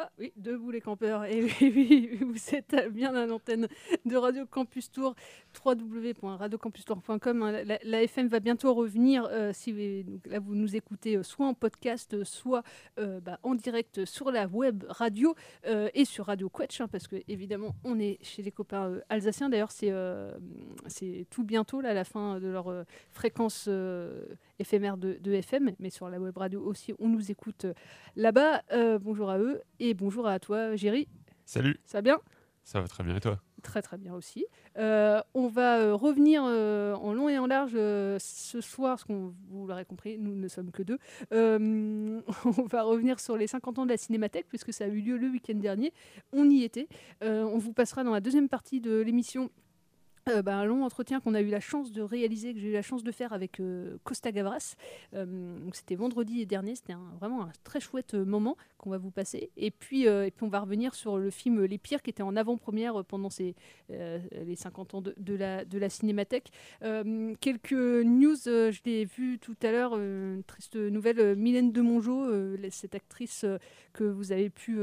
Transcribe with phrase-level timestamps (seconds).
[0.00, 1.24] Ah oui, debout les campeurs.
[1.24, 3.66] Et oui, oui, vous êtes bien à l'antenne
[4.04, 5.16] de Radio Campus Tour,
[5.64, 7.42] www.radiocampustour.com.
[7.42, 7.64] hein.
[7.64, 9.24] La, la FM va bientôt revenir.
[9.24, 12.62] euh, si là, vous nous écoutez euh, soit en podcast, soit
[13.00, 15.34] euh, bah, en direct sur la web radio
[15.66, 19.48] et sur Radio Quetch, hein, parce que évidemment, on est chez les copains alsaciens.
[19.48, 19.92] D'ailleurs, c'est
[20.86, 22.72] c'est tout bientôt, là, la fin de leur
[23.10, 23.68] fréquence
[24.60, 27.66] éphémère de, FM, mais sur la web radio aussi, on nous écoute
[28.14, 28.62] là-bas.
[29.00, 29.60] Bonjour à eux
[29.94, 31.08] bonjour à toi, Géry.
[31.44, 32.20] Salut, Ça va bien?
[32.62, 33.40] Ça va très bien et toi?
[33.62, 34.44] Très très bien aussi.
[34.76, 39.32] Euh, on va euh, revenir euh, en long et en large ce soir, parce qu'on
[39.48, 40.98] vous l'aurez compris, nous ne sommes que deux.
[41.32, 45.16] On va revenir sur les 50 ans de la Cinémathèque, puisque ça a eu lieu
[45.16, 45.92] le week-end dernier.
[46.32, 46.88] On y était.
[47.22, 49.50] On vous passera dans la deuxième partie de l'émission.
[50.28, 52.72] Euh, bah, un long entretien qu'on a eu la chance de réaliser, que j'ai eu
[52.72, 54.76] la chance de faire avec euh, Costa Gavras.
[55.14, 59.50] Euh, c'était vendredi dernier, c'était vraiment un très chouette moment qu'on va vous passer.
[59.56, 62.36] Et puis, et puis on va revenir sur le film Les Pires qui était en
[62.36, 66.50] avant-première pendant les 50 ans de, la, de Cinémathèque.
[67.40, 72.30] Quelques news, je l'ai vu tout à l'heure, une triste nouvelle, Mylène de Mongeau,
[72.70, 73.44] cette actrice
[73.92, 74.78] que vous avez pu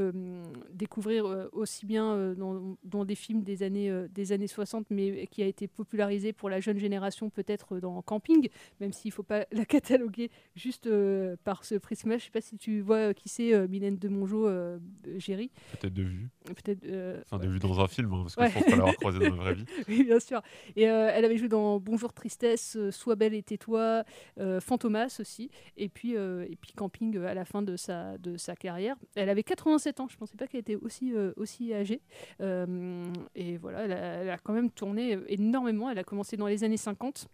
[0.72, 5.66] découvrir aussi bien dans, des films des années, des années 60, mais qui a été
[5.68, 8.48] popularisée pour la jeune génération peut-être dans Camping,
[8.80, 12.16] même s'il ne faut pas la cataloguer juste euh, par ce prisme-là.
[12.18, 14.78] Je ne sais pas si tu vois euh, qui c'est euh, Mylène de Mongeau, euh,
[15.18, 15.50] Géry.
[15.80, 16.28] Peut-être de vue.
[16.44, 16.84] Peut-être.
[16.84, 18.48] euh, Enfin, de vue dans un film, hein, parce que Ouais.
[18.50, 19.64] je pense pas l'avoir croisé dans la vraie vie.
[19.88, 20.42] oui, bien sûr.
[20.76, 24.04] Et euh, elle avait joué dans Bonjour Tristesse, euh, Sois belle et tais-toi,
[24.38, 28.16] euh, Fantomas aussi, et puis, euh, et puis Camping euh, à la fin de sa,
[28.18, 28.96] de sa carrière.
[29.14, 32.00] Elle avait 87 ans, je ne pensais pas qu'elle était aussi, euh, aussi âgée.
[32.40, 33.04] Euh,
[33.34, 35.90] et voilà, elle a, elle a quand même tourné énormément.
[35.90, 37.28] Elle a commencé dans les années 50.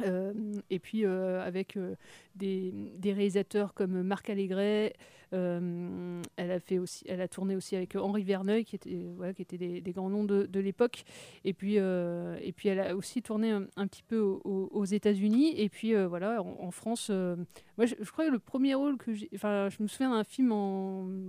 [0.00, 0.32] Euh,
[0.70, 1.94] et puis euh, avec euh,
[2.34, 4.94] des, des réalisateurs comme Marc Allégret,
[5.32, 9.42] elle a fait aussi, elle a tourné aussi avec Henri Verneuil qui était voilà, qui
[9.42, 11.04] étaient des, grands noms de, de l'époque.
[11.44, 14.68] Et puis euh, et puis elle a aussi tourné un, un petit peu au- au-
[14.72, 15.54] aux États-Unis.
[15.60, 17.36] Et puis euh, voilà en, France, euh,
[17.76, 20.52] moi je, crois que le premier rôle que j'ai, enfin je me souviens d'un film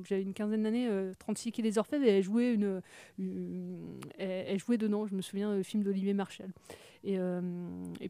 [0.05, 2.81] j'avais une quinzaine d'années, euh, 36 qui les Orfèvres, et elle jouait une,
[3.19, 5.05] une- elle, jouait dedans.
[5.07, 6.49] Je me souviens le film d'Olivier Marshall.
[7.05, 7.41] Et, euh,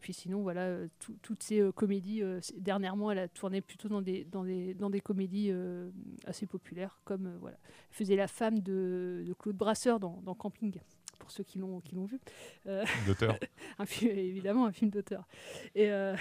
[0.00, 3.88] puis sinon, voilà, euh, tout- toutes ces euh, comédies, euh, dernièrement, elle a tourné plutôt
[3.88, 5.83] dans des, dans des, dans des comédies euh,
[6.26, 7.56] assez populaires, comme euh, voilà,
[7.90, 10.78] elle faisait la femme de, de Claude Brasseur dans, dans Camping,
[11.18, 12.20] pour ceux qui l'ont qui l'ont vu.
[12.66, 13.38] Euh, D'auteur.
[13.78, 15.26] un film, évidemment, un film d'auteur.
[15.74, 16.16] Et, euh,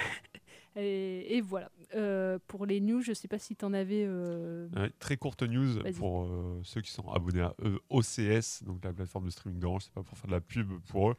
[0.75, 1.69] et, et voilà.
[1.95, 4.03] Euh, pour les news, je ne sais pas si tu en avais.
[4.07, 7.53] euh, Ouais, très courte news pour euh, ceux qui sont abonnés à
[7.89, 11.11] OCS, donc la plateforme de streaming d'Orange, c'est pas pour faire de la pub pour
[11.11, 11.15] eux,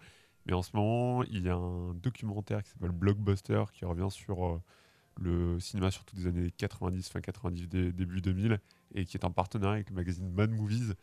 [0.46, 4.44] mais en ce moment, il y a un documentaire qui s'appelle Blockbuster qui revient sur
[4.46, 4.61] euh,
[5.20, 8.58] le cinéma surtout des années 90, fin 90, dé- début 2000,
[8.94, 10.94] et qui est en partenariat avec le magazine Mad Movies.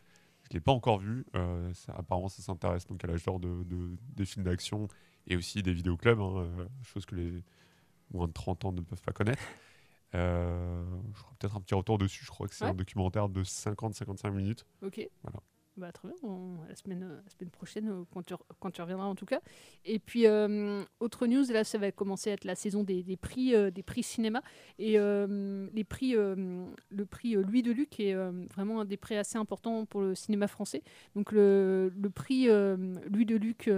[0.42, 3.38] Je ne l'ai pas encore vu, euh, ça- apparemment ça s'intéresse donc à la genre
[3.40, 4.88] de, de- des films d'action
[5.26, 7.42] et aussi des vidéoclubs, hein, euh, chose que les
[8.12, 9.42] moins de 30 ans ne peuvent pas connaître.
[10.14, 10.84] Euh,
[11.14, 12.24] je ferai peut-être un petit retour dessus.
[12.24, 12.70] Je crois que c'est Ouais.
[12.70, 14.66] un documentaire de 50-55 minutes.
[14.82, 15.00] Ok.
[15.22, 15.40] Voilà.
[15.78, 16.16] Bah, très bien,
[16.68, 19.40] la, semaine, euh, la semaine prochaine, euh, quand tu, reviendras en tout cas.
[19.86, 23.54] Et puis, euh, autre news, là, ça va commencer à être la saison des, prix,
[23.72, 24.42] des prix cinéma.
[24.78, 28.14] Et euh, les prix, le prix Louis Deluc est
[28.54, 30.82] vraiment un des prix assez importants pour le cinéma français.
[31.14, 33.70] Donc, le, le prix Louis Deluc,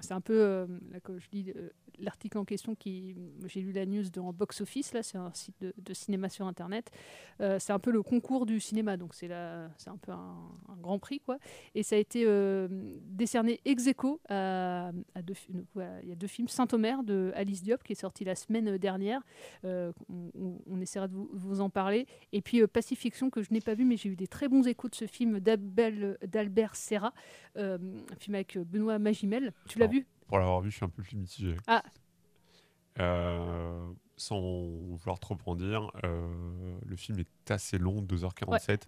[0.00, 1.52] c'est un peu, là, comme je dis,
[2.00, 3.14] l'article en question qui,
[3.46, 6.46] j'ai lu la news dans Box Office, là, c'est un site de, de cinéma sur
[6.46, 6.90] Internet.
[7.38, 9.30] C'est un peu le concours du cinéma, donc c'est
[9.78, 10.36] c'est un peu un,
[10.68, 11.38] un grand prix, quoi.
[11.74, 12.66] Et ça a été euh,
[13.02, 15.34] décerné ex aequo à, à deux,
[15.74, 18.78] ouais, il y a deux films, Saint-Omer de Alice Diop qui est sorti la semaine
[18.78, 19.20] dernière.
[19.64, 22.06] Euh, on, essaiera de vous, vous en parler.
[22.32, 24.66] Et puis euh, Pacifiction que je n'ai pas vu, mais j'ai eu des très bons
[24.66, 27.12] échos de ce film d'Albert Serra,
[27.58, 27.78] euh,
[28.10, 29.52] un film avec euh, Benoît Magimel.
[29.68, 30.06] Tu l'as vu?
[30.26, 31.54] Pour l'avoir vu, je suis un peu plus mitigé.
[31.66, 31.82] Ah.
[33.00, 38.82] Euh, sans vouloir trop en dire, euh, le film est assez long, 2h47,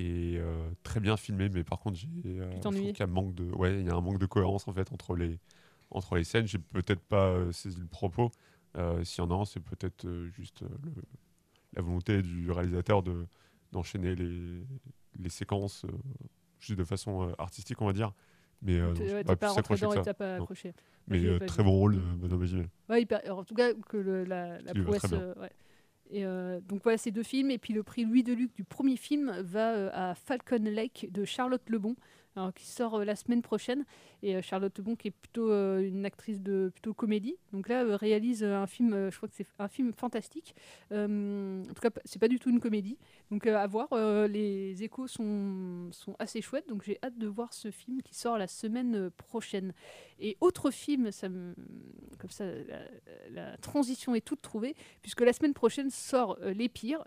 [0.00, 2.08] et euh, très bien filmé, mais par contre, j'ai,
[2.40, 2.50] euh,
[2.98, 5.14] y a, manque de, ouais, il y a un manque de cohérence en fait entre
[5.14, 5.38] les,
[5.90, 6.46] entre les scènes.
[6.46, 8.30] J'ai peut-être pas euh, saisi le propos.
[8.76, 11.02] Euh, S'il y en a un, c'est peut-être juste le-
[11.74, 13.26] la volonté du réalisateur de,
[13.72, 14.64] d'enchaîner les,
[15.18, 15.84] les séquences
[16.58, 18.12] juste de façon artistique, on va dire.
[18.62, 20.36] Mais euh, non, ouais, pas accroché dedans que ça.
[20.36, 20.72] accroché.
[21.08, 22.68] Mais très bon rôle Benoît Magimel.
[22.88, 25.06] Ouais, en tout cas, que le- la, très prouesse.
[25.12, 25.50] euh, ouais.
[26.14, 27.50] Euh, donc voilà ces deux films.
[27.50, 31.24] Et puis le prix Louis Deluc du premier film va euh, à Falcon Lake de
[31.24, 31.96] Charlotte Lebon,
[32.36, 33.84] alors, qui sort euh, la semaine prochaine.
[34.22, 37.36] Et euh, Charlotte Lebon qui est plutôt euh, une actrice de plutôt comédie.
[37.52, 40.54] Donc là, réalise un film, je crois que c'est un film fantastique.
[40.90, 42.98] En tout cas, c'est pas du tout une comédie.
[43.30, 43.88] Donc à voir,
[44.28, 46.68] les échos sont, sont assez chouettes.
[46.68, 49.72] Donc j'ai hâte de voir ce film qui sort la semaine prochaine.
[50.18, 51.54] Et autre film, ça me,
[52.18, 52.80] comme ça, la,
[53.30, 57.04] la transition est toute trouvée, puisque la semaine prochaine sort Les Pires.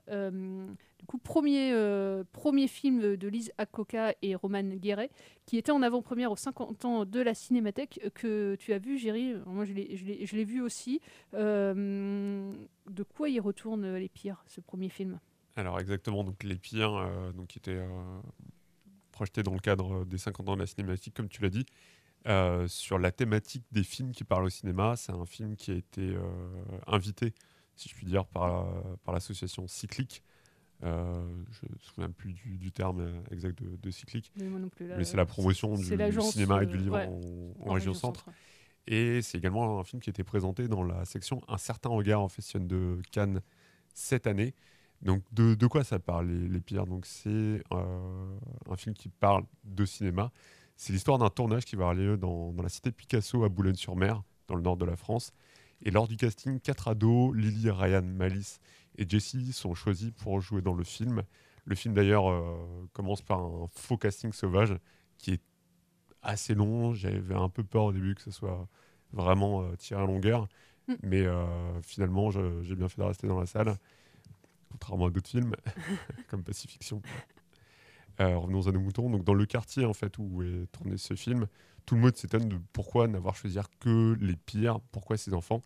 [1.03, 2.23] Du coup, premier, euh,
[2.69, 5.09] film de Lise Akoka et Roman Guéret,
[5.45, 8.97] qui était en avant-première aux 50 ans de la Cinémathèque, euh, que tu as vu,
[8.97, 9.35] Géry.
[9.45, 11.01] Moi, je l'ai- vu aussi.
[11.33, 12.53] Euh,
[12.89, 15.19] de quoi il retourne Les Pires, ce premier film?
[15.57, 18.19] Alors exactement, donc les pires, donc qui étaient euh,
[19.11, 21.65] projetés dans le cadre des 50 ans de la cinématique, comme tu l'as dit,
[22.69, 24.95] sur la thématique des films qui parlent au cinéma.
[24.95, 26.15] C'est un film qui a été
[26.87, 27.33] invité,
[27.75, 28.65] si je puis dire, par,
[29.03, 30.23] par l'association Cyclique.
[30.83, 35.03] Euh, je ne me souviens plus du, du terme euh, exact de, de Cyclique, Mais
[35.05, 38.25] c'est la promotion du cinéma et du euh, livre ouais, en, en en région centre.
[38.25, 38.37] centre,
[38.87, 42.21] Et c'est également un film qui a été présenté dans la section Un certain regard
[42.21, 43.41] en Festival de Cannes
[43.93, 44.53] cette année.
[45.01, 47.29] Donc de, de quoi ça parle, les, les pires Donc c'est
[47.73, 48.37] euh,
[48.69, 50.31] un film qui parle de cinéma.
[50.75, 54.21] C'est l'histoire d'un tournage qui va avoir lieu dans, dans la cité Picasso à Boulogne-sur-Mer,
[54.47, 55.31] dans le nord de la France.
[55.81, 58.59] Et lors du casting, quatre ados, Lily, Ryan, Malice
[58.97, 61.23] et Jessie, sont choisis pour jouer dans le film.
[61.65, 64.75] Le film d'ailleurs euh, commence par un faux casting sauvage
[65.17, 65.41] qui est
[66.21, 66.93] assez long.
[66.93, 68.67] J'avais un peu peur au début que ce soit
[69.11, 70.47] vraiment euh, tiré à longueur.
[70.87, 70.93] Mm.
[71.03, 73.75] Mais euh, finalement, j'ai bien fait de rester dans la salle,
[74.71, 75.55] contrairement à d'autres films,
[76.27, 77.01] comme Pacifiction.
[78.19, 79.09] Euh, revenons à nos moutons.
[79.09, 81.47] Donc, dans le quartier en fait où est tourné ce film,
[81.85, 85.61] tout le monde s'étonne de pourquoi n'avoir choisi que les pires, pourquoi ces enfants,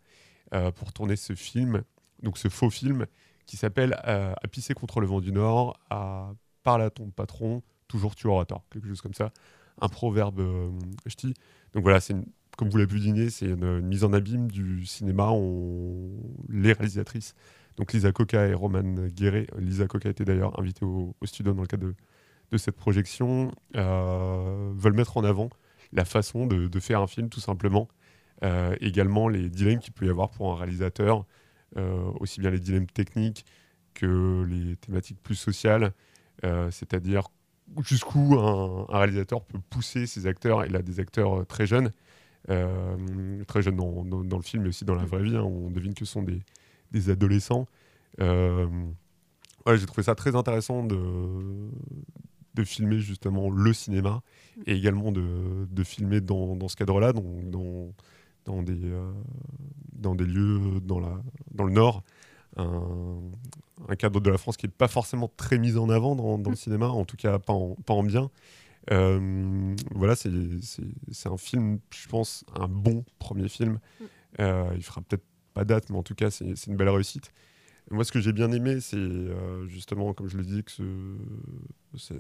[0.75, 1.83] pour tourner ce film,
[2.21, 3.05] donc ce faux film
[3.45, 6.31] qui s'appelle euh, À pisser contre le vent du Nord, à
[6.63, 9.31] parle à ton patron, toujours tu auras tort, quelque chose comme ça.
[9.79, 10.69] Un proverbe euh,
[11.07, 11.33] ch'ti.
[11.73, 12.15] Donc voilà, c'est
[12.57, 15.29] comme vous l'avez pu dîner, c'est une, mise en abîme du cinéma.
[15.29, 16.09] On,
[16.49, 17.35] les réalisatrices,
[17.77, 19.47] donc Lisa Coca et Roman Guéret.
[19.57, 21.93] Lisa Coca était d'ailleurs invitée au, studio dans le cadre
[22.51, 25.49] de, cette projection, euh, veulent mettre en avant
[25.93, 27.87] la façon de, de faire un film, tout simplement.
[28.43, 31.23] Euh, également les dilemmes qu'il peut y avoir pour un réalisateur, euh,
[32.19, 33.45] aussi bien les dilemmes techniques
[33.97, 35.91] que les thématiques plus sociales,
[36.43, 37.29] euh, c'est-à-dire
[37.83, 41.91] jusqu'où un, réalisateur peut pousser ses acteurs, et là des acteurs euh, très jeunes,
[42.49, 45.93] euh, très jeunes dans, le film, mais aussi dans la vraie vie, hein, on devine
[45.93, 47.65] que ce sont des, adolescents.
[48.21, 48.67] Euh,
[49.65, 51.69] ouais, J'ai trouvé ça très intéressant de,
[52.53, 54.21] de filmer justement le cinéma
[54.65, 57.91] et également de, de filmer dans, dans ce cadre-là, dans,
[58.45, 59.11] dans, des, euh,
[59.97, 62.03] dans des lieux dans, la, dans le Nord,
[62.55, 63.19] un,
[63.87, 66.49] un cadre de la France qui n'est pas forcément très mis en avant dans, dans
[66.49, 68.29] le cinéma, en tout cas pas en, pas en bien.
[68.91, 73.79] Euh, voilà, c'est un film, je pense, un bon premier film.
[74.39, 77.31] Euh, il fera peut-être pas date, mais en tout cas, c'est une belle réussite.
[77.91, 80.71] Et moi, ce que j'ai bien aimé, c'est euh, justement, comme je le dis, que
[81.95, 82.13] ce,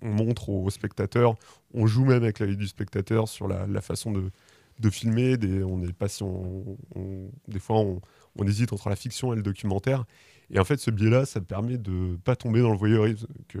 [0.00, 1.36] on montre aux, aux spectateurs,
[1.72, 4.30] on joue même avec la vie du spectateur sur la, la façon de,
[4.80, 5.36] de filmer.
[5.36, 6.08] Des, on est pas
[7.48, 10.04] des fois, on, hésite entre la fiction et le documentaire.
[10.50, 13.58] Et en fait, ce biais-là, ça permet de pas tomber dans le voyeurisme que,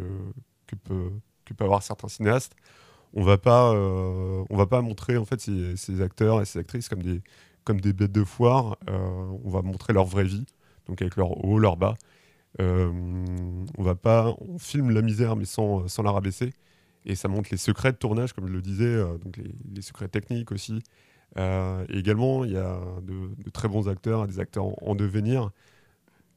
[0.66, 1.10] que peut
[1.44, 2.54] que peuvent avoir certains cinéastes.
[3.14, 6.58] On va pas, euh, on va pas montrer en fait ces, ces acteurs et ces
[6.58, 7.22] actrices comme des,
[7.64, 8.76] comme des bêtes de foire.
[8.88, 10.46] Euh, on va montrer leur vraie vie,
[10.86, 11.94] donc avec leur haut, leur bas.
[12.60, 12.92] Euh,
[13.78, 16.52] on va pas, on filme la misère mais sans, sans la rabaisser.
[17.04, 19.82] Et ça montre les secrets de tournage, comme je le disais, euh, donc les, les
[19.82, 20.82] secrets techniques aussi.
[21.36, 24.94] Euh, et également, il y a de, de très bons acteurs, des acteurs en, en
[24.94, 25.50] devenir.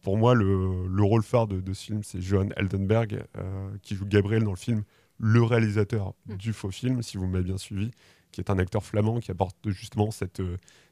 [0.02, 3.96] Pour moi, le, le rôle phare de, de ce film, c'est Johan Eldenberg, euh, qui
[3.96, 4.84] joue Gabriel dans le film,
[5.20, 7.92] le réalisateur du faux film, si vous m'avez bien suivi,
[8.32, 10.42] qui est un acteur flamand qui apporte justement cette,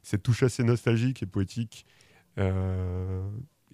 [0.01, 1.85] cette touche assez nostalgique et poétique
[2.39, 3.21] euh,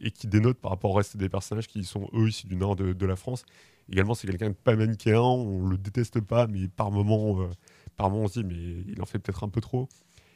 [0.02, 2.76] et qui dénote par rapport au reste des personnages qui sont eux ici du nord
[2.76, 3.46] de, de la France.
[3.90, 7.50] Également, c'est quelqu'un de pas manichéen, on le déteste pas, mais par moment, euh,
[7.98, 9.90] par moment on se dit, mais il en fait peut-être un peu trop.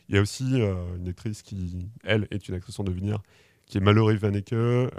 [0.10, 3.22] Il y a aussi euh, une actrice qui, elle, est une actrice en devenir,
[3.66, 4.90] qui est Mallory Vaneke, euh,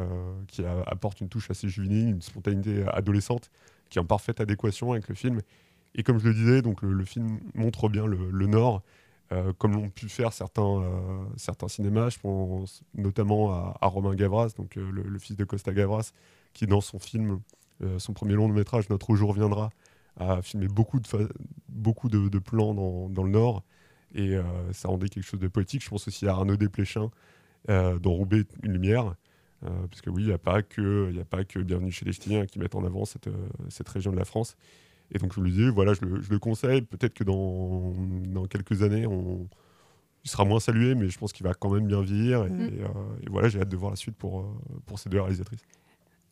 [0.49, 3.51] qui a- apporte une touche assez juvénile, une spontanéité adolescente,
[3.89, 5.41] qui est en parfaite adéquation avec le film.
[5.97, 8.83] Et comme je le disais, donc le, film montre bien le, Nord,
[9.33, 12.11] euh, comme l'ont pu faire certains, euh, certains cinémas.
[12.11, 16.13] Je pense notamment à, Romain Gavras, donc euh, le, fils de Costa Gavras,
[16.53, 17.41] qui dans son film,
[17.99, 19.71] son premier long métrage, Notre jour viendra,
[20.19, 21.29] a filmé beaucoup de, fa-
[21.69, 23.63] beaucoup de, de plans dans, dans le Nord.
[24.15, 24.43] Et euh,
[24.73, 25.85] ça rendait quelque chose de poétique.
[25.85, 27.11] Je pense aussi à Arnaud Desplechin,
[27.69, 29.15] euh, dans Roubaix, une lumière.
[29.65, 31.91] Euh, parce que oui, il n'y a, pas que- il y a pas que Bienvenue
[31.91, 34.57] chez les Ch'tiens qui mettent en avant cette, euh, cette région de la France.
[35.13, 36.83] Et donc je me disais, voilà, je le, je le conseille.
[36.83, 37.93] Peut-être que dans,
[38.27, 39.49] dans quelques années, on,
[40.25, 42.45] il sera moins salué, mais je pense qu'il va quand même bien vieillir.
[42.45, 42.61] Et, Mm.
[42.61, 42.89] et, euh,
[43.23, 44.45] et voilà, j'ai hâte de voir la suite pour, euh,
[44.87, 45.63] pour ces deux réalisatrices.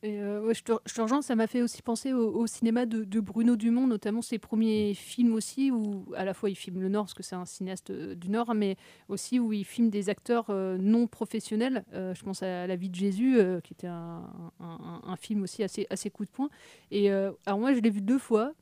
[0.07, 2.47] Et euh, ouais, je, te, je te rejoins, ça m'a fait aussi penser au, au
[2.47, 6.57] cinéma de, de Bruno Dumont, notamment ses premiers films aussi, où à la fois il
[6.57, 8.77] filme le Nord, parce que c'est un cinéaste euh, du Nord, mais
[9.09, 11.85] aussi où il filme des acteurs euh, non professionnels.
[11.93, 14.29] Je pense à La vie de Jésus, qui était un,
[14.61, 16.51] un- un film aussi assez, assez coup de poing.
[16.91, 18.53] Et alors moi, je l'ai vu deux fois.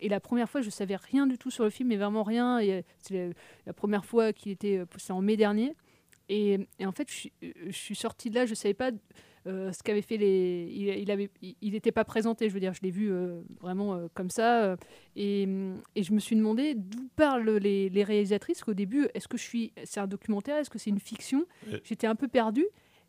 [0.00, 2.58] et la première fois, je savais rien du tout sur le film, mais vraiment rien.
[2.98, 3.32] C'est la,
[3.66, 5.74] la première fois qu'il était, c'est en mai dernier.
[6.28, 8.90] Et, et en fait, je, suis- je suis sortie de là, je savais pas
[9.72, 10.68] ce qu'avait fait les.
[10.72, 13.94] Il, il avait, il n'était pas présenté, je veux dire, je l'ai vu euh, vraiment
[13.94, 14.64] euh, comme ça.
[14.64, 14.76] euh,
[15.14, 15.46] et,
[15.94, 18.62] et je me suis demandé d'où parlent les, les réalisatrices.
[18.62, 21.46] Qu'au début, est-ce que je suis, c'est un documentaire, est-ce que c'est une fiction?
[21.84, 22.66] J'étais un peu perdue.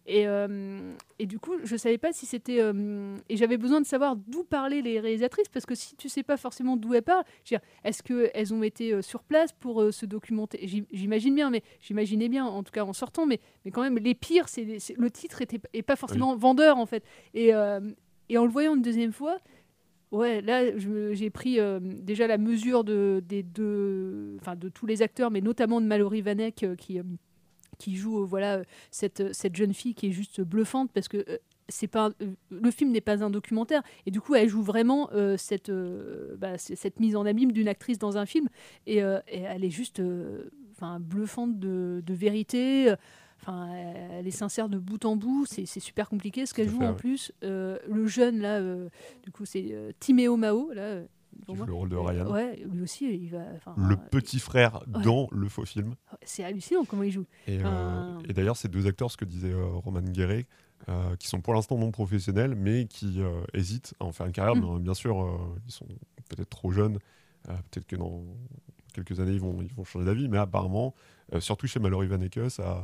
[0.10, 2.62] Et, euh, et du coup, je savais pas si c'était.
[2.62, 6.24] euh, et j'avais besoin de savoir d'où parlaient les réalisatrices, parce que si tu sais
[6.24, 7.26] pas forcément d'où elles parlent,
[7.84, 10.60] est-ce qu'elles ont été euh, sur place pour se documenter?
[10.66, 13.98] J'im- J'imagine bien, mais j'imaginais bien, en tout cas en sortant, mais, mais quand même,
[13.98, 17.04] les pires, c'est le titre était, est pas forcément vendeur, en fait.
[17.34, 17.48] Et,
[18.30, 19.38] et en le voyant une deuxième fois,
[20.10, 20.64] Ouais, là,
[21.12, 25.42] j'ai pris euh, déjà la mesure de, des deux, enfin de tous les acteurs, mais
[25.42, 27.04] notamment de Mallory Vanek euh, qui, euh,
[27.78, 31.18] qui joue euh, voilà euh, cette, cette jeune fille qui est juste bluffante parce que
[31.30, 31.38] euh,
[31.70, 35.10] c'est pas euh, le film n'est pas un documentaire et du coup elle joue vraiment
[35.14, 38.48] euh, cette euh, bah, cette mise en abîme d'une actrice dans un film
[38.86, 42.94] et, euh, et elle est juste euh, enfin bluffante de, de vérité
[43.42, 43.70] Enfin,
[44.12, 45.46] elle est sincère de bout en bout.
[45.46, 46.96] C'est super compliqué ce qu'elle joue fait, en ouais.
[46.96, 47.32] plus.
[47.44, 48.90] Euh, le jeune là, euh,
[49.24, 51.02] du coup, c'est euh, Timéo Mao là.
[51.46, 52.32] Qui joue le rôle de Ryan.
[52.32, 53.44] Ouais, lui aussi, il va.
[53.56, 55.04] enfin, Le euh, petit frère ouais.
[55.04, 55.96] dans le faux film.
[56.24, 57.26] C'est hallucinant comment il joue.
[57.48, 60.46] Et, euh, et d'ailleurs, ces deux acteurs, ce que disait euh, Roman Guéret,
[61.20, 63.20] qui sont pour l'instant non professionnels, mais qui
[63.54, 64.56] hésitent à en faire une carrière.
[64.56, 64.80] Mm.
[64.80, 65.88] Bien, sûr, ils sont
[66.30, 67.00] peut-être trop jeunes.
[67.44, 68.24] peut-être que dans
[69.04, 70.28] quelques années, ils vont, ils vont changer d'avis.
[70.28, 70.94] Mais apparemment,
[71.34, 72.84] euh, surtout chez Mallory Vaneke, ça,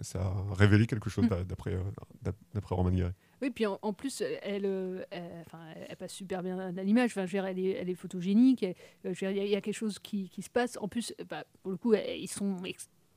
[0.00, 1.44] ça a révélé quelque chose Mm.
[1.48, 1.80] d'après euh,
[2.22, 3.12] d'ap- d'après Roman Guéret.
[3.42, 6.70] Oui, puis en, en plus, elle, euh, elle, enfin, elle- elle passe super bien à
[6.82, 7.10] l'image.
[7.10, 8.62] Enfin, je veux dire, elle, est, elle est photogénique.
[8.62, 10.76] Il y, a- il y a quelque chose qui, qui se passe.
[10.80, 12.56] En plus, bah, pour le coup, ils sont.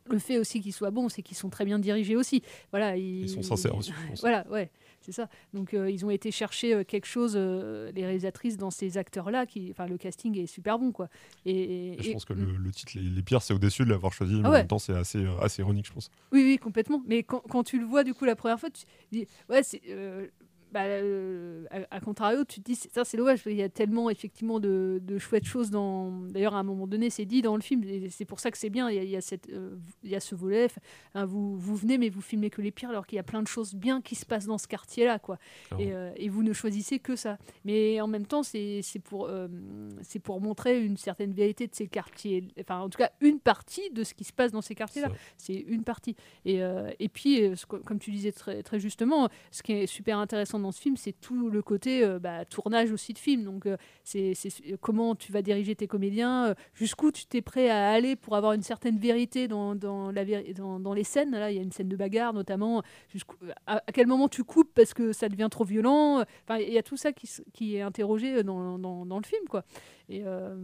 [0.10, 2.42] Le fait aussi qu'ils soient bons, c'est qu'ils sont très bien dirigés aussi.
[2.72, 3.92] Voilà, ils, sont sincères aussi.
[4.22, 4.72] Voilà, ouais,
[5.07, 5.29] c'est ça.
[5.53, 9.45] Donc, euh, ils ont été chercher euh, quelque chose, euh, les réalisatrices, dans ces acteurs-là.
[9.45, 11.07] Qui, enfin, le casting est super bon, quoi.
[11.45, 12.45] Et, Et je et- pense que mm.
[12.45, 14.67] le, le titre, les, les pires, c'est audacieux de l'avoir choisi, mais Ah en même
[14.67, 16.11] temps, c'est assez, assez ironique, je pense.
[16.33, 17.01] Oui, oui, complètement.
[17.07, 18.83] Mais quand, quand tu le vois, du coup, la première fois, tu
[19.13, 19.81] dis, ouais, c'est.
[20.71, 23.69] Bah, euh, à, à contrario, tu te dis, ça c'est dommage, parce qu'il y a
[23.69, 26.12] tellement effectivement de, de chouettes choses dans.
[26.12, 28.57] D'ailleurs, à un moment donné, c'est dit dans le film, et c'est pour ça que
[28.57, 30.67] c'est bien, il y a, il y a cette, euh, il y a ce volet.
[31.13, 33.41] hein, vous, vous venez, mais vous filmez que les pires, alors qu'il y a plein
[33.41, 35.38] de choses bien qui se passent dans ce quartier-là, quoi.
[35.79, 37.38] Et, euh, et vous ne choisissez que ça.
[37.65, 39.29] Mais en même temps, c'est pour,
[40.01, 42.47] c'est pour montrer une certaine vérité de ces quartiers.
[42.59, 45.09] Enfin, en tout cas, une partie de ce qui se passe dans ces quartiers-là.
[45.38, 46.15] C'est une partie.
[46.45, 46.59] Et,
[47.00, 47.41] et puis,
[47.86, 51.13] comme tu disais très, très justement, ce qui est super intéressant dans ce film, c'est
[51.13, 53.43] tout le côté euh, bah, tournage aussi de film.
[53.43, 57.69] Donc, euh, c'est c'est comment tu vas diriger tes comédiens, euh, jusqu'où tu t'es prêt
[57.69, 59.73] à aller pour avoir une certaine vérité dans,
[60.95, 61.31] les scènes.
[61.31, 62.83] Là, il y a une scène de bagarre notamment.
[63.65, 66.23] À, quel moment tu coupes parce que ça devient trop violent.
[66.43, 69.45] Enfin, il y a tout ça qui, est interrogé dans, le film.
[70.09, 70.55] Et, euh,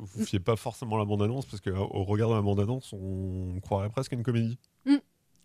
[0.00, 4.12] vous fiez pas forcément la bande-annonce parce qu'au regard de la bande-annonce, on croirait presque
[4.12, 4.58] à une comédie.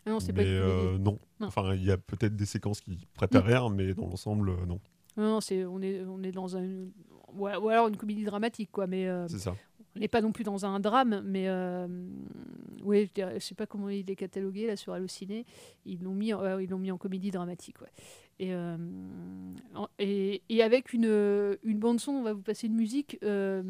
[0.05, 1.17] Ah non, c'est pas euh, non.
[1.39, 1.47] Non.
[1.47, 3.45] Enfin, il y a peut-être des séquences qui prêtent à Mm.
[3.45, 4.79] rire, mais dans l'ensemble, euh, non.
[5.15, 6.67] Non, non, c'est on est on est dans un
[7.35, 9.55] ou alors une comédie dramatique quoi, mais euh, C'est ça.
[9.95, 11.87] on n'est pas non plus dans un drame, mais euh,
[12.83, 15.45] oui, je, je sais pas comment il est catalogué là sur Allociné.
[15.85, 17.91] Ils l'ont mis, en- ils l'ont mis en comédie dramatique, ouais.
[18.39, 18.77] Et, euh,
[19.99, 23.61] et, et avec une, une bande son, on va vous passer une musique euh,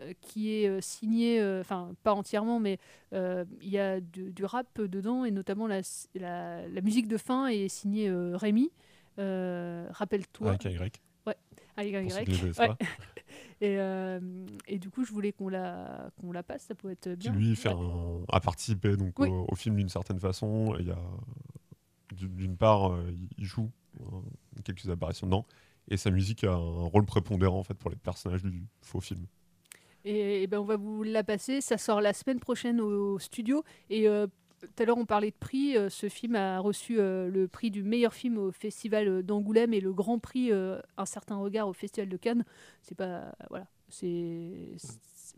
[0.00, 2.78] euh, qui est euh, signée, euh, enfin pas entièrement, mais
[3.12, 5.82] euh, il y a du, du rap dedans et notamment la,
[6.14, 8.70] la, la musique de fin est signée euh, Rémi.
[9.18, 10.48] Euh, Rappelle-toi.
[10.50, 11.00] Avec Y.
[11.26, 11.36] Ouais,
[11.76, 12.24] avec Y.
[12.24, 12.68] qui Ouais.
[13.60, 14.20] et, euh,
[14.66, 17.32] et du coup, je voulais qu'on la, qu'on la passe, ça pourrait être Qui bien.
[17.34, 17.74] lui fait Ouais.
[17.74, 19.28] un- a participé donc Oui.
[19.28, 20.74] au, au film d'une certaine façon.
[20.80, 20.98] Il y a
[22.28, 24.04] d'une part, euh, il joue euh,
[24.64, 25.46] quelques apparitions dedans,
[25.88, 29.26] et sa musique a un rôle prépondérant en fait pour les personnages du faux film.
[30.04, 31.60] Et, et ben on va vous la passer.
[31.60, 33.64] Ça sort la semaine prochaine au, studio.
[33.90, 34.26] Et euh,
[34.60, 35.76] tout à l'heure, on parlait de prix.
[35.90, 40.18] Ce film a reçu le prix du meilleur film au Festival d'Angoulême et le grand
[40.18, 42.44] prix Un certain regard au Festival de Cannes.
[42.82, 43.34] C'est pas.
[43.48, 43.66] Voilà.
[43.88, 44.76] C'est.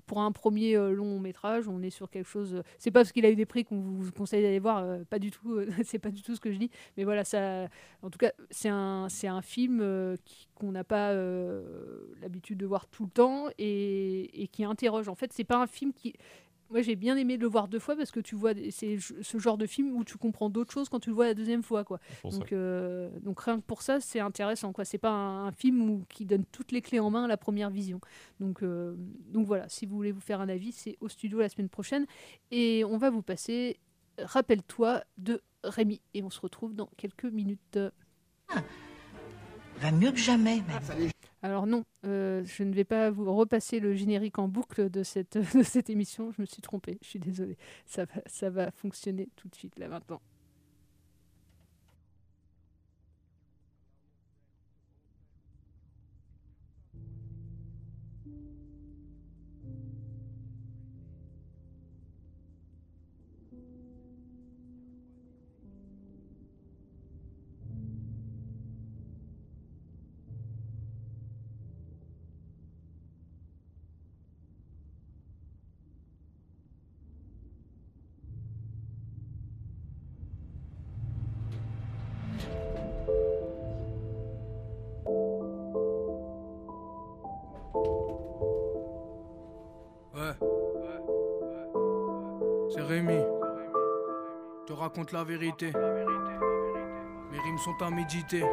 [0.07, 2.55] Pour un premier euh, long métrage, on est sur quelque chose.
[2.55, 5.05] euh, C'est pas parce qu'il a eu des prix qu'on vous conseille d'aller voir, euh,
[5.09, 5.59] pas du tout.
[5.85, 6.71] c'est pas du tout ce que je dis.
[6.97, 7.67] Mais voilà, ça.
[8.03, 10.17] En tout cas, c'est un, c'est un film
[10.55, 11.13] qu'on n'a pas
[12.21, 15.09] l'habitude de voir tout le temps et, et qui interroge.
[15.09, 16.15] En fait, c'est pas un film qui.
[16.73, 19.59] Moi, j'ai bien aimé le voir deux fois parce que tu vois, c'est ce genre
[19.59, 22.01] de film où tu comprends d'autres choses quand tu le vois la deuxième fois, quoi.
[22.25, 24.87] Donc, euh, donc rien que pour ça, c'est intéressant, quoi.
[24.87, 27.37] C'est pas un, un film où, qui donne toutes les clés en main à la
[27.37, 28.01] première vision.
[28.41, 28.95] Donc, euh,
[29.29, 32.07] donc voilà, si vous voulez vous faire un avis, c'est au studio la semaine prochaine
[32.51, 33.79] et on va vous passer.
[34.19, 37.79] Rappelle-toi de Rémi et on se retrouve dans quelques minutes.
[39.81, 41.11] Va mieux que jamais, même.
[41.43, 45.37] Alors non, euh, je ne vais pas vous repasser le générique en boucle de cette,
[45.57, 46.31] de cette émission.
[46.33, 47.59] Je me suis trompée, je suis désolée.
[47.85, 50.21] Ça va, ça va fonctionner tout de suite là maintenant.
[95.11, 95.73] La vérité.
[97.33, 98.45] Mes rimes sont à méditer.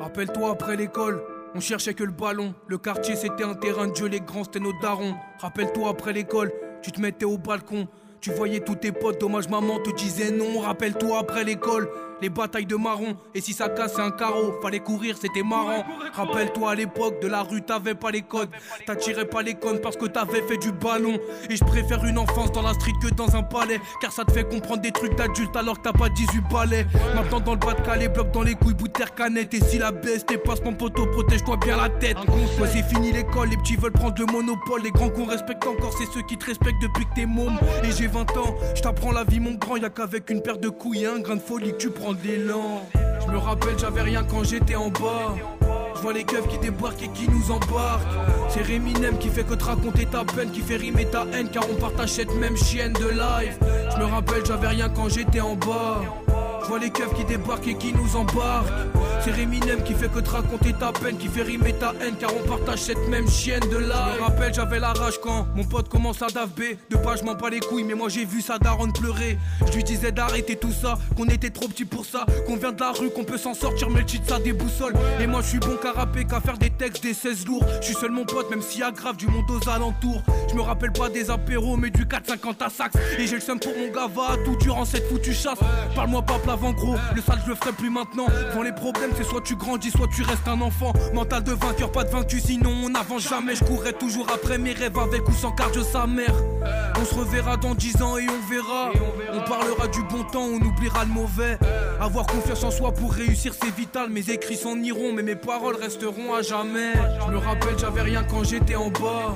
[0.00, 1.22] Rappelle-toi après l'école,
[1.54, 2.54] on cherchait que le ballon.
[2.66, 5.14] Le quartier c'était un terrain de jeu, les grands c'était nos darons.
[5.38, 7.88] Rappelle-toi après l'école, tu te mettais au balcon.
[8.20, 10.60] Tu voyais tous tes potes, dommage maman te disait non.
[10.60, 11.88] Rappelle-toi après l'école,
[12.20, 13.16] les batailles de marron.
[13.34, 15.84] Et si ça casse un carreau, fallait courir, c'était marrant.
[16.12, 18.50] Rappelle-toi à l'époque de la rue, t'avais pas les codes.
[18.86, 21.18] T'attirais pas les connes parce que t'avais fait du ballon.
[21.50, 23.80] Et je préfère une enfance dans la street que dans un palais.
[24.00, 26.86] Car ça te fait comprendre des trucs d'adulte alors que t'as pas 18 balais.
[27.14, 29.54] Maintenant dans le bas de Calais, bloc dans les couilles, bout de terre canette.
[29.54, 32.16] Et si la baisse t'es passe mon poteau, protège-toi bien la tête.
[32.58, 34.82] Moi c'est fini l'école, les petits veulent prendre le monopole.
[34.82, 37.58] Les grands qu'on respecte encore, c'est ceux qui te respectent depuis que t'es môme.
[37.84, 40.68] Et j'ai 20 ans, je t'apprends la vie mon grand, y'a qu'avec une paire de
[40.68, 44.90] couilles un grain de folie tu prends Je me rappelle, j'avais rien quand j'étais en
[44.90, 45.34] bas.
[45.96, 48.06] Je vois les keufs qui débarquent et qui nous embarquent.
[48.48, 51.64] C'est Réminem qui fait que te raconter ta peine, qui fait rimer ta haine, car
[51.68, 53.58] on partage cette même chienne de life.
[53.92, 56.02] Je me rappelle, j'avais rien quand j'étais en bas.
[56.66, 58.72] Je vois les keufs qui débarquent et qui nous embarquent.
[59.22, 62.30] C'est Réminem qui fait que te raconter ta peine, qui fait rimer ta haine, car
[62.36, 64.08] on partage cette même chienne de là.
[64.14, 66.76] Je me rappelle, j'avais la rage quand mon pote commence à daver.
[66.90, 69.38] De pas, je m'en bats les couilles, mais moi j'ai vu sa daronne pleurer.
[69.68, 72.80] Je lui disais d'arrêter tout ça, qu'on était trop petit pour ça, qu'on vient de
[72.80, 74.94] la rue, qu'on peut s'en sortir, mais le cheat ça déboussole.
[75.20, 77.64] Et moi je suis bon qu'à rapper, qu'à faire des textes, des 16 lourds.
[77.80, 80.22] Je suis seul mon pote, même s'il y a grave du monde aux alentours.
[80.50, 82.96] Je me rappelle pas des apéros, mais du 4,50 à sax.
[83.18, 85.58] Et j'ai le seum pour mon gava, tout durant cette foutue chasse.
[85.94, 86.96] Parle-moi pas plat avant gros.
[87.14, 88.26] Le sale je le ferai plus maintenant.
[88.50, 90.92] Devant les problèmes, c'est soit tu grandis, soit tu restes un enfant.
[91.12, 93.54] Mental de vainqueur, pas de vaincu, sinon on n'avance jamais.
[93.54, 96.34] Je courrai toujours après mes rêves avec ou sans cardio sa mère.
[96.98, 98.90] On se reverra dans 10 ans et on verra.
[99.32, 101.58] On parlera du bon temps, on oubliera le mauvais.
[102.00, 104.08] Avoir confiance en soi pour réussir, c'est vital.
[104.08, 106.92] Mes écrits s'en iront, mais mes paroles resteront à jamais.
[107.26, 109.34] Je me rappelle, j'avais rien quand j'étais en bas.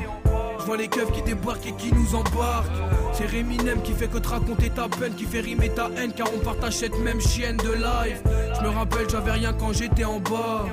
[0.61, 2.69] Je vois les keufs qui débarquent et qui nous embarquent.
[3.15, 6.29] C'est Réminem qui fait que te raconter ta peine, qui fait rimer ta haine, car
[6.35, 8.23] on partage cette même chienne de life.
[8.57, 10.67] Je me rappelle, j'avais rien quand j'étais en bas.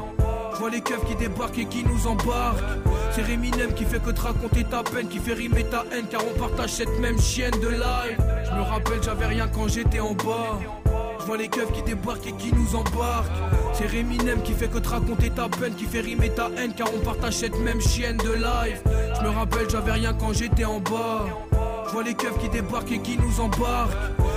[0.53, 2.63] Je vois les keufs qui débarquent et qui nous embarquent.
[3.11, 6.21] C'est Réminem qui fait que te raconter ta peine, qui fait rimer ta haine, car
[6.27, 8.19] on partage cette même chienne de life.
[8.45, 10.59] Je me rappelle, j'avais rien quand j'étais en bas.
[11.27, 13.27] Vois les keufs qui débarquent et qui nous embarquent.
[13.73, 16.87] C'est Réminem qui fait que te raconter ta peine, qui fait rimer ta haine, car
[16.95, 18.81] on partage cette même chienne de life.
[19.19, 21.25] Je me rappelle, j'avais rien quand j'étais en bas.
[21.85, 23.91] Je vois les keufs qui débarquent et qui nous embarquent.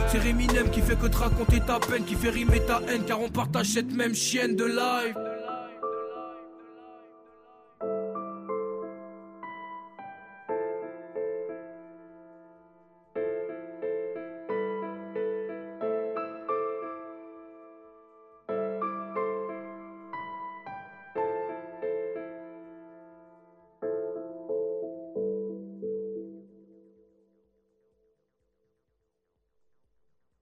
[0.08, 3.20] C'est Réminem qui fait que te raconter ta peine, qui fait rimer ta haine, car
[3.20, 5.29] on partage cette même chienne de life.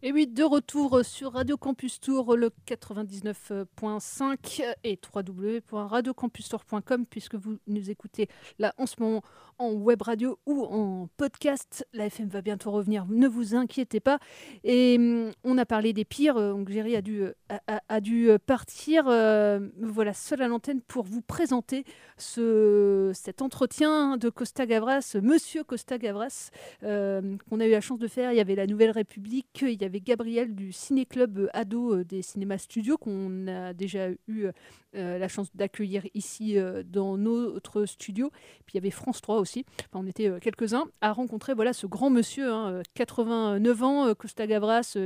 [0.00, 7.90] Et oui, de retour sur Radio Campus Tour, le 99.5 et www.radiocampustour.com puisque vous nous
[7.90, 8.28] écoutez
[8.60, 9.24] là en ce moment
[9.58, 11.84] en web radio ou en podcast.
[11.92, 14.18] La FM va bientôt revenir, ne vous inquiétez pas.
[14.64, 19.04] Et hum, on a parlé des pires, euh, donc Géry a dû, euh, euh, partir.
[19.04, 21.84] voilà seul à l'antenne pour vous présenter
[22.16, 26.50] ce, cet entretien de Costa Gavras, Monsieur Costa Gavras,
[26.82, 28.32] qu'on a eu la chance de faire.
[28.32, 29.64] Il y avait la Nouvelle République,
[29.96, 34.48] Gabriel du Ciné-Club euh, Ado euh, des Cinémas Studios, qu'on a déjà eu
[34.94, 38.30] euh, la chance d'accueillir ici dans notre studio.
[38.64, 39.66] Puis il y avait France 3 aussi.
[39.80, 44.14] Enfin, on était quelques-uns à rencontrer voilà, ce grand monsieur, hein, euh, 89 ans, euh,
[44.14, 44.96] Costa Gavras,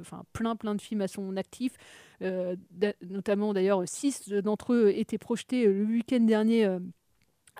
[0.00, 1.72] enfin, plein, plein de films à son actif.
[3.00, 6.68] Notamment d'ailleurs, six d'entre eux étaient projetés le week-end dernier.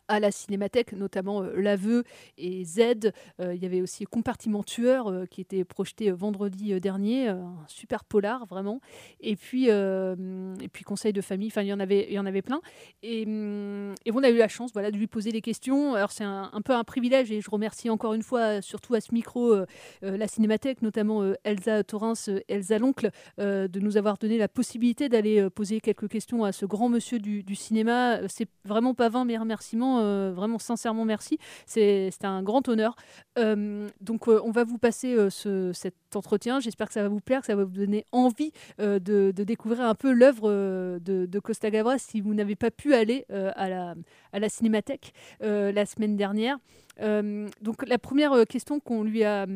[0.09, 2.05] À la Cinémathèque, notamment euh, L'Aveu
[2.37, 3.13] et Z.
[3.41, 8.05] Euh, il y avait aussi Compartiment Tueur euh, qui était projeté vendredi dernier, un super
[8.05, 8.81] polar vraiment.
[9.21, 12.61] Et puis, et puis Conseil de famille, il y en avait, y en avait plein.
[13.03, 15.95] Et, hum, on a eu la chance voilà, de lui poser des questions.
[15.95, 19.15] Alors c'est un, peu un privilège et je remercie encore une fois, surtout à ce
[19.15, 19.55] micro,
[20.03, 25.81] la Cinémathèque, notamment Elsa Torrens, Elsa L'Oncle, de nous avoir donné la possibilité d'aller poser
[25.81, 28.27] quelques questions à ce grand monsieur du, du cinéma.
[28.29, 31.39] C'est vraiment pas vain mes remerciements, euh, vraiment sincèrement merci.
[31.67, 32.97] C'est un grand honneur.
[33.39, 36.61] Euh, donc euh, on va vous passer ce- cet entretien.
[36.61, 39.95] J'espère que ça va vous plaire, que ça va vous donner envie de, découvrir un
[39.95, 40.51] peu l'œuvre
[40.99, 43.95] de, Costa Gavras si vous n'avez pas pu aller à, la,
[44.33, 46.59] à la Cinémathèque la semaine dernière.
[47.01, 49.47] Donc la première question qu'on lui a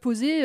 [0.00, 0.44] posée.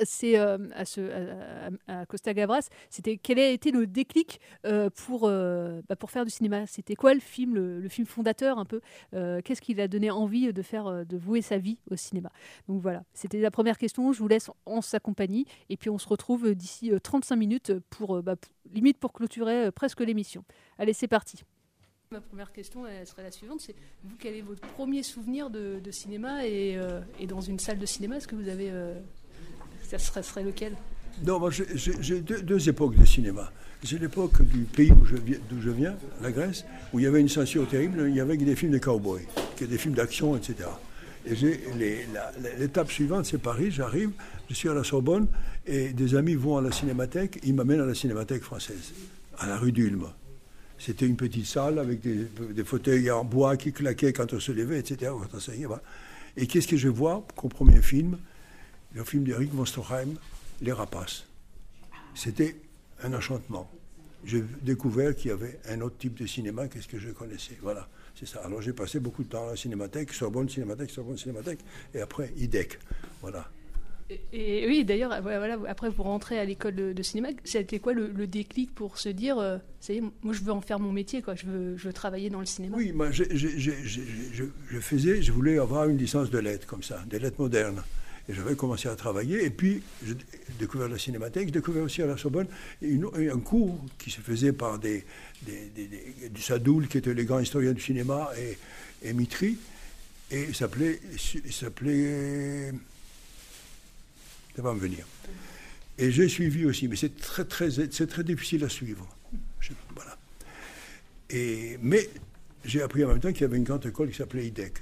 [0.00, 5.80] Euh, c'est à, à, Costa Gavras, c'était quel a été le déclic euh, pour, euh,
[5.88, 6.66] bah, pour faire du cinéma?
[6.66, 8.80] C'était quoi le film, le, film fondateur un peu?
[9.12, 12.30] Qu'est-ce qui l'a donné envie de faire, de vouer sa vie au cinéma?
[12.68, 14.12] Donc voilà, c'était la première question.
[14.12, 17.72] Je vous laisse en sa compagnie et puis on se retrouve d'ici euh, 35 minutes
[17.90, 20.44] pour, bah, pour- limite pour clôturer presque l'émission.
[20.78, 21.42] Allez, c'est parti.
[22.10, 25.80] Ma première question elle serait la suivante, c'est vous quel est votre premier souvenir de,
[25.90, 26.78] cinéma et,
[27.18, 28.70] et dans une salle de cinéma Est-ce que vous avez
[29.84, 30.72] ça serait, lequel?
[31.24, 33.52] Non, moi j'ai- deux, époques de cinéma.
[33.82, 37.68] J'ai l'époque du pays d'où je viens, la Grèce, où il y avait une censure
[37.68, 39.20] terrible, il y avait des films de cow-boys,
[39.60, 40.68] des films d'action, etc.
[41.26, 41.34] Et
[42.58, 44.10] l'étape suivante, c'est Paris, j'arrive,
[44.48, 45.26] je suis à la Sorbonne,
[45.66, 48.92] et des amis vont à la cinémathèque, ils m'amènent à la cinémathèque française,
[49.38, 50.06] à la rue d'Ulm.
[50.78, 54.78] C'était une petite salle avec des, fauteuils en bois qui claquaient quand on se levait,
[54.78, 55.12] etc.
[56.36, 58.18] Et qu'est-ce que je vois comme premier film?
[58.94, 60.14] Le film d'Eric von Stroheim,
[60.62, 61.24] Les Rapaces.
[62.14, 62.54] C'était
[63.02, 63.68] un enchantement.
[64.24, 67.58] J'ai découvert qu'il y avait un autre type de cinéma que ce que je connaissais.
[67.60, 68.40] Voilà, c'est ça.
[68.44, 71.58] Alors j'ai passé beaucoup de temps à la cinémathèque, Sorbonne, cinémathèque, Sorbonne, cinémathèque,
[71.92, 72.78] et après IDEC.
[73.20, 73.50] Voilà.
[74.08, 77.94] Et, et oui, d'ailleurs, voilà, après vous rentrez à l'école de, de cinéma, c'était quoi
[77.94, 80.78] le, le déclic pour se dire, euh, ça y est, moi je veux en faire
[80.78, 83.24] mon métier, quoi, je veux, je veux travailler dans le cinéma Oui, moi, je
[84.80, 87.82] faisais, je voulais avoir une licence de lettres comme ça, des lettres modernes.
[88.28, 89.44] Et j'avais commencé à travailler.
[89.44, 90.14] Et puis, j'ai
[90.58, 91.46] découvert la cinémathèque.
[91.48, 92.46] J'ai découvert aussi à la Sorbonne
[92.80, 95.04] une- un cours qui se faisait par des,
[95.42, 95.70] des,
[96.40, 98.56] Sadoul, qui étaient les grands historiens du cinéma, et,
[99.08, 99.58] et Mitry.
[100.30, 101.00] Et il s'appelait.
[101.50, 102.72] s'appelait.
[104.56, 105.06] Ça va me venir.
[105.98, 109.06] Et j'ai suivi aussi, mais c'est très, très, c'est très difficile à suivre.
[109.94, 110.16] Voilà.
[111.30, 112.08] Et, mais
[112.64, 114.78] j'ai appris en même temps qu'il y avait une grande école qui s'appelait IDEC.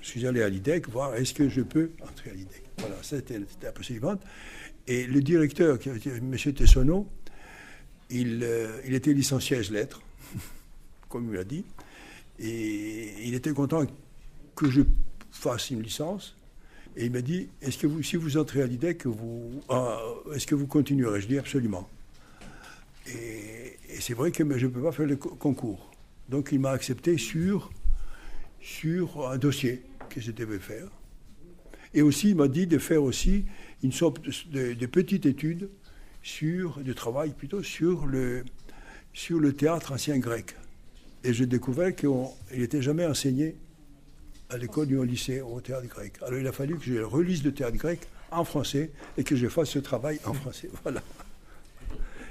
[0.00, 2.62] Je suis allé à l'IDEC voir est-ce que je peux entrer à l'IDEC.
[2.78, 4.06] Voilà, c'était la possibilité.
[4.86, 6.36] Et le directeur, M.
[6.54, 7.06] Tessonneau,
[8.10, 10.00] il, euh, il était licencié à lettres,
[11.08, 11.64] comme il l'a dit,
[12.38, 13.84] et il était content
[14.56, 14.82] que je
[15.30, 16.34] fasse une licence.
[16.96, 19.04] Et il m'a dit, est-ce que vous, si vous entrez à l'IDEC,
[19.68, 20.00] ah,
[20.34, 21.20] est-ce que vous continuerez?
[21.20, 21.88] Je dis absolument.
[23.06, 25.90] Et, c'est vrai que je ne peux pas faire le co- concours.
[26.28, 27.70] Donc il m'a accepté sur,
[28.60, 30.88] sur un dossier que je devais faire.
[31.94, 33.44] Et aussi, il m'a dit de faire aussi
[33.82, 35.68] une sorte de, petite étude
[36.22, 38.44] sur, de travail plutôt, sur le,
[39.12, 40.54] sur le théâtre ancien grec.
[41.24, 42.10] Et j'ai découvert qu'il
[42.52, 43.56] n'était jamais enseigné
[44.50, 46.14] à l'école ni au lycée au théâtre grec.
[46.22, 49.48] Alors il a fallu que je relise le théâtre grec en français et que je
[49.48, 50.70] fasse ce travail en français.
[50.82, 51.02] Voilà.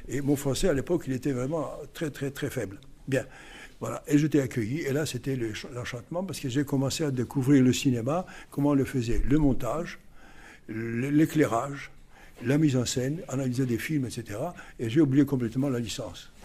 [0.08, 2.80] Et mon français à l'époque, il était vraiment très très très faible.
[3.08, 3.26] Bien.
[3.80, 4.04] Voilà.
[4.08, 4.82] Et j'étais accueilli.
[4.82, 8.74] Et là, c'était le- l'enchantement parce que j'ai commencé à découvrir le cinéma, comment on
[8.74, 10.00] le faisait, le montage,
[10.70, 11.92] l'éclairage,
[12.44, 14.40] la mise en scène, analyser des films, etc.
[14.80, 16.32] Et j'ai oublié complètement la licence.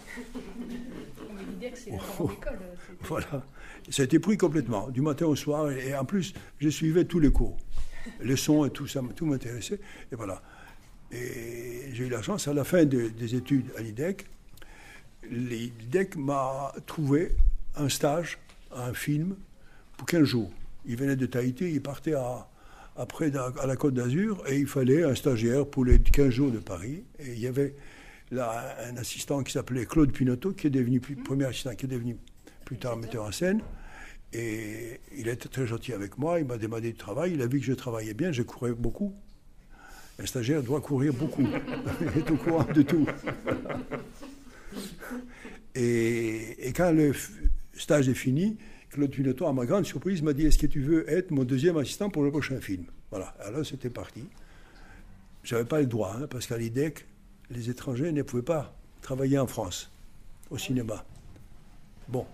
[3.02, 3.44] Voilà.
[3.90, 5.70] Ça a été pris complètement, du matin au soir.
[5.70, 7.56] Et, et en plus, je suivais tous les cours.
[8.22, 9.80] Les sons et tout ça, tout m'intéressait.
[10.12, 10.42] Et voilà.
[11.10, 14.26] Et j'ai eu la chance, à la fin de- des études à l'IDEC,
[15.30, 17.32] l'IDEC m'a trouvé
[17.76, 18.38] un stage,
[18.74, 19.36] un film,
[19.96, 20.50] pour 15 jours.
[20.86, 22.14] Il venait de Tahiti, il partait
[22.96, 26.58] après à la Côte d'Azur, et il fallait un stagiaire pour les 15 jours de
[26.58, 27.04] Paris.
[27.18, 27.74] Et il y avait
[28.30, 32.16] là un assistant qui s'appelait Claude Pinotto, qui est devenu, premier assistant, qui est devenu
[32.64, 33.60] plus tard metteur en scène.
[34.32, 37.60] Et il était très gentil avec moi, il m'a demandé du travail, il a vu
[37.60, 39.14] que je travaillais bien, je courais beaucoup.
[40.18, 41.46] Un stagiaire doit courir beaucoup.
[42.00, 43.06] il est au courant de tout.
[45.74, 47.12] Et, et quand le
[47.74, 48.58] stage est fini,
[48.90, 51.76] Claude Pinotto, à ma grande surprise, m'a dit Est-ce que tu veux être mon deuxième
[51.78, 52.84] assistant pour le prochain film?
[53.10, 54.24] Voilà, alors c'était parti.
[55.42, 57.06] Je n'avais pas le droit, hein, parce qu'à l'IDEC,
[57.50, 59.90] les étrangers ne pouvaient pas travailler en France,
[60.50, 61.04] au cinéma.
[62.08, 62.26] Bon.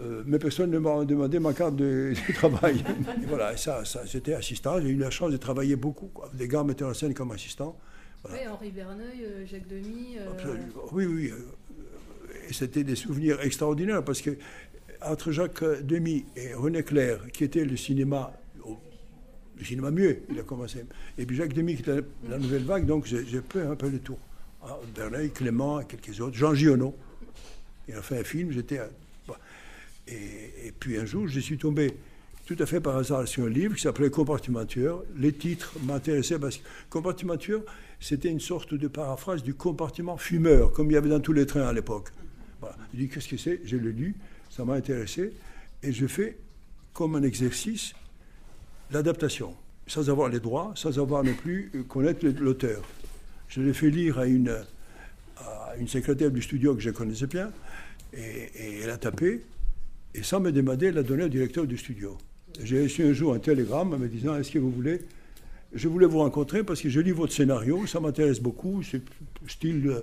[0.00, 2.82] Euh, mais personne ne m'a demandé ma carte de, de travail.
[3.22, 4.80] Et voilà, ça, ça j'étais assistant.
[4.80, 6.30] J'ai eu la chance de travailler beaucoup, quoi.
[6.32, 7.78] des gars metteurs en scène comme assistant.
[8.22, 8.38] Voilà.
[8.40, 10.16] Oui, Henri Verneuil, euh, Jacques Demy.
[10.18, 10.56] euh.
[10.92, 11.30] Oui, oui.
[12.54, 14.36] C'était des souvenirs extraordinaires parce que
[15.02, 18.32] entre Jacques Demy et René Clair, qui était le cinéma,
[18.64, 18.78] oh,
[19.58, 20.84] le cinéma muet, il a commencé,
[21.16, 23.98] et puis Jacques Demy qui était la nouvelle vague, donc j'ai fait un peu le
[23.98, 24.18] tour.
[24.62, 26.36] Ah, Verneuil, Clément et quelques autres.
[26.36, 26.94] Jean Giono,
[27.88, 28.78] il a fait un film, j'étais.
[30.06, 31.94] Et, et puis un jour, je suis tombé
[32.44, 35.04] tout à fait par hasard sur un livre qui s'appelait Compartimentueur.
[35.16, 37.62] Les titres m'intéressaient parce que Compartimentueur,
[38.00, 41.46] c'était une sorte de paraphrase du compartiment fumeur, comme il y avait dans tous les
[41.46, 42.08] trains à l'époque.
[42.60, 42.76] Voilà.
[42.92, 43.60] Je dis qu'est-ce que c'est?
[43.64, 44.14] Je l'ai lu,
[44.50, 45.32] ça m'a intéressé,
[45.82, 46.36] et je fais
[46.92, 47.94] comme un exercice
[48.90, 49.54] l'adaptation,
[49.86, 52.82] sans avoir les droits, sans avoir non plus euh, connaître l'auteur.
[53.48, 54.56] Je l'ai fait lire à une,
[55.38, 57.50] à une secrétaire du studio que je connaissais bien,
[58.12, 59.42] et, et elle a tapé,
[60.14, 62.18] et sans me demander, elle a donné au directeur du studio.
[62.62, 65.00] J'ai reçu un jour un télégramme me disant Est-ce que vous voulez?
[65.72, 69.02] Je voulais vous rencontrer parce que je lis votre scénario, ça m'intéresse beaucoup, c'est
[69.46, 70.00] style, euh,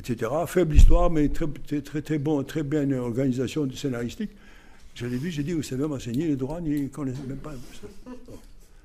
[0.00, 0.30] etc.
[0.46, 1.46] Faible histoire, mais très,
[1.80, 4.30] très, très, bon, très bien organisation scénaristique.
[4.94, 7.52] Je l'ai vu, j'ai dit Vous savez m'enseigner les droits, ni connaissez même pas.
[8.06, 8.38] Bon.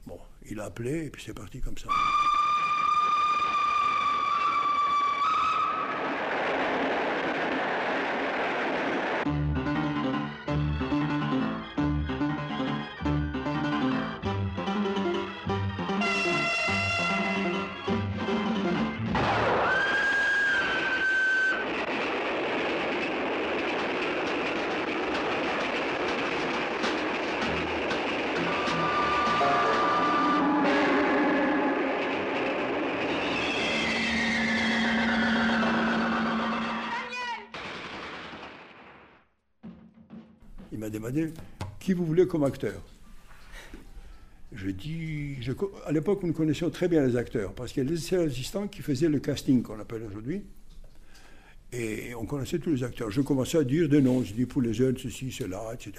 [0.06, 1.88] Bon, il a appelé, et puis c'est parti comme ça.
[41.86, 42.82] Qui vous voulez comme acteur.
[44.52, 45.52] je dis, je
[45.86, 48.82] à l'époque, nous connaissions très bien les acteurs, parce qu'il y a les assistants qui
[48.82, 50.42] faisaient le casting, qu'on appelle aujourd'hui.
[51.72, 53.12] Et on connaissait tous les acteurs.
[53.12, 54.24] Je commençais à dire des noms.
[54.24, 55.92] Je dis pour les jeunes, ceci, cela, etc.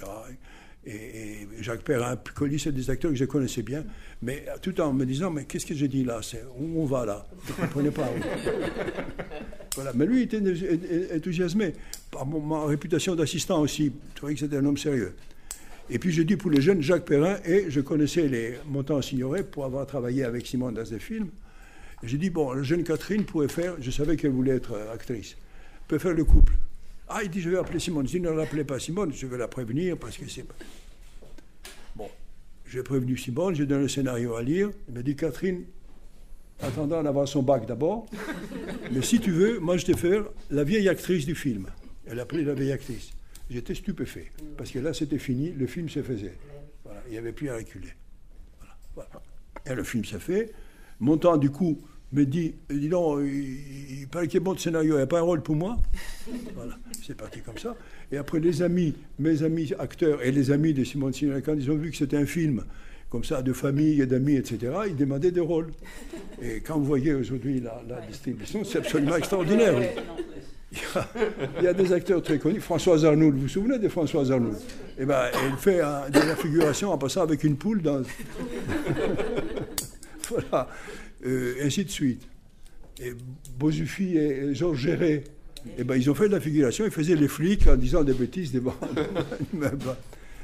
[0.85, 3.85] Et, et Jacques Perrin, Piccoli, c'est des acteurs que je connaissais bien.
[4.21, 7.05] Mais tout en me disant, mais qu'est-ce que j'ai dit là C'est Où on va
[7.05, 8.09] là Je ne comprenais pas.
[9.75, 9.91] voilà.
[9.93, 11.73] Mais lui, il était enthousi- enthousiasmé
[12.11, 13.91] par mon- ma réputation d'assistant aussi.
[14.11, 15.13] Je trouvais que c'était un homme sérieux.
[15.89, 19.43] Et puis je dis pour les jeunes Jacques Perrin, et je connaissais les montants signorés
[19.43, 21.29] pour avoir travaillé avec Simone dans des films.
[22.03, 25.35] J'ai dit, bon, la jeune Catherine pourrait faire, je savais qu'elle voulait être euh, actrice,
[25.87, 26.53] peut faire le couple.
[27.07, 28.05] Ah, il dit, je vais appeler Simone.
[28.05, 30.45] Dis, ne l'appelez pas Simone, je vais la prévenir parce que c'est...
[31.95, 32.09] Bon,
[32.67, 34.69] j'ai prévenu Simone, j'ai donné le scénario à lire.
[34.89, 35.63] Il m'a dit, Catherine,
[36.61, 38.05] attendant d'avoir son bac d'abord,
[38.91, 40.19] mais si tu veux, moi je te fais
[40.51, 41.67] la vieille actrice du film.
[42.05, 43.11] Elle appelait la vieille actrice.
[43.49, 46.33] J'étais stupéfait, parce que là c'était fini, le film se faisait.
[46.83, 47.93] Voilà, il n'y avait plus à reculer.
[48.59, 49.21] Voilà, voilà.
[49.65, 50.51] Et le film s'est fait.
[50.99, 51.79] Montant, du coup,
[52.11, 55.07] me dit, dis donc, il, il paraît qu'il est bon le scénario, il n'y a
[55.07, 55.77] pas un rôle pour moi.
[56.55, 57.75] Voilà, c'est parti comme ça.
[58.11, 61.69] Et après, les amis, mes amis acteurs et les amis de Simone Signoret, quand ils
[61.71, 62.63] ont vu que c'était un film
[63.09, 65.71] comme ça, de famille et d'amis, etc., ils demandaient des rôles.
[66.41, 69.75] Et quand vous voyez aujourd'hui la, la distribution, c'est absolument extraordinaire.
[70.71, 72.59] Il y, a, des acteurs très connus.
[72.59, 74.57] Françoise Arnould, vous vous souvenez de Françoise Arnould
[74.99, 78.01] Eh ben, elle fait un- de la figuration en passant avec une poule dans.
[80.29, 80.67] voilà.
[81.25, 82.27] Euh, ainsi de suite.
[83.01, 83.13] Et
[83.57, 85.23] Bozufi et Georges Géret,
[85.77, 88.13] eh ben, ils ont fait de la figuration, ils faisaient les flics en disant des
[88.13, 88.75] bêtises devant.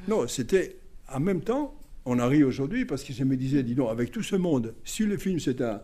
[0.07, 0.75] Non, c'était
[1.13, 1.73] en même temps,
[2.05, 4.73] on en rit aujourd'hui parce que je me disais, dis donc, avec tout ce monde,
[4.83, 5.81] si le film c'est un,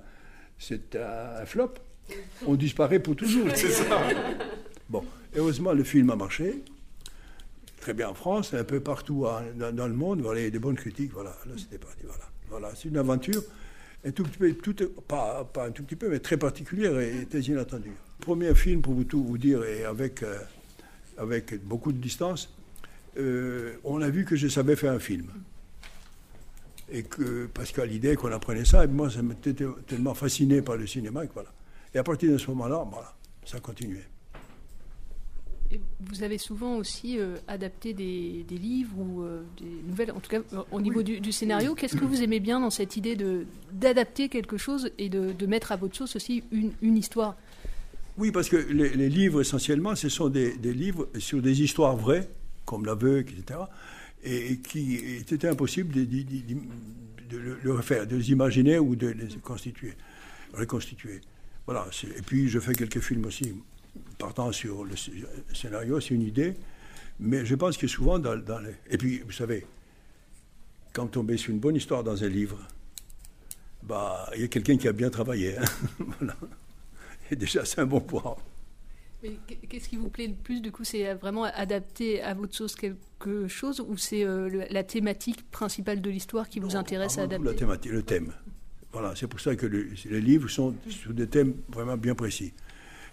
[0.58, 1.73] c'est un flop,
[2.45, 3.48] on disparaît pour toujours.
[3.56, 4.02] C'est ça.
[4.89, 5.04] Bon,
[5.36, 6.63] heureusement, le film a marché.
[7.82, 10.22] Très bien en France, un peu partout hein, dans, dans le monde.
[10.22, 11.12] Voilà, il y a des bonnes critiques.
[11.13, 12.04] Voilà, là, c'était parti.
[12.04, 13.41] Voilà, voilà c'est une aventure
[14.06, 14.76] un tout petit peu, tout,
[15.08, 17.91] pas, pas un tout petit peu, mais très particulière et très inattendue.
[18.22, 20.38] Premier film, pour vous tout vous dire, et avec, euh,
[21.17, 22.54] avec beaucoup de distance,
[23.17, 25.28] euh, on a vu que je savais faire un film.
[26.91, 29.54] Et que, parce qu'à l'idée qu'on apprenait ça, et moi, ça m'était
[29.88, 31.50] tellement fasciné par le cinéma que voilà.
[31.93, 33.13] Et à partir de ce moment-là, voilà,
[33.45, 34.06] ça continuait.
[35.71, 40.19] Et vous avez souvent aussi euh, adapté des, des livres ou euh, des nouvelles, en
[40.19, 41.75] tout cas euh, au niveau du, du scénario.
[41.75, 45.45] Qu'est-ce que vous aimez bien dans cette idée de d'adapter quelque chose et de, de
[45.45, 47.36] mettre à votre sauce aussi une, une histoire?
[48.17, 51.95] Oui, parce que les, les livres, essentiellement, ce sont des, des livres sur des histoires
[51.95, 52.28] vraies,
[52.65, 53.60] comme l'aveugle, etc.,
[54.23, 56.60] et, et qui était impossible de, de- de-
[57.30, 59.93] de le- le refaire, de les imaginer ou de les constituer,
[60.54, 61.21] reconstituer.
[61.69, 61.86] Voilà.
[62.17, 63.53] Et puis, je fais quelques films aussi,
[64.17, 65.12] partant sur le sc-
[65.53, 66.55] scénario, c'est une idée,
[67.19, 68.71] mais je pense que souvent, dans, dans les...
[68.89, 69.67] Et puis, vous savez,
[70.93, 72.58] quand tomber sur une bonne histoire dans un livre,
[73.84, 75.58] bah, il y a quelqu'un qui a bien travaillé.
[75.60, 75.65] hein.
[76.19, 76.36] voilà.
[77.29, 78.36] Et déjà, c'est un bon point.
[79.21, 79.34] Mais
[79.69, 83.47] Qu'est-ce qui vous plaît le plus du coup C'est vraiment adapter à votre sauce quelque
[83.47, 87.53] chose ou c'est euh, la thématique principale de l'histoire qui vous intéresse à adapter la
[87.53, 88.34] thématique, le thème.
[88.91, 92.54] Voilà, c'est pour ça que le- les livres sont sur des thèmes vraiment bien précis.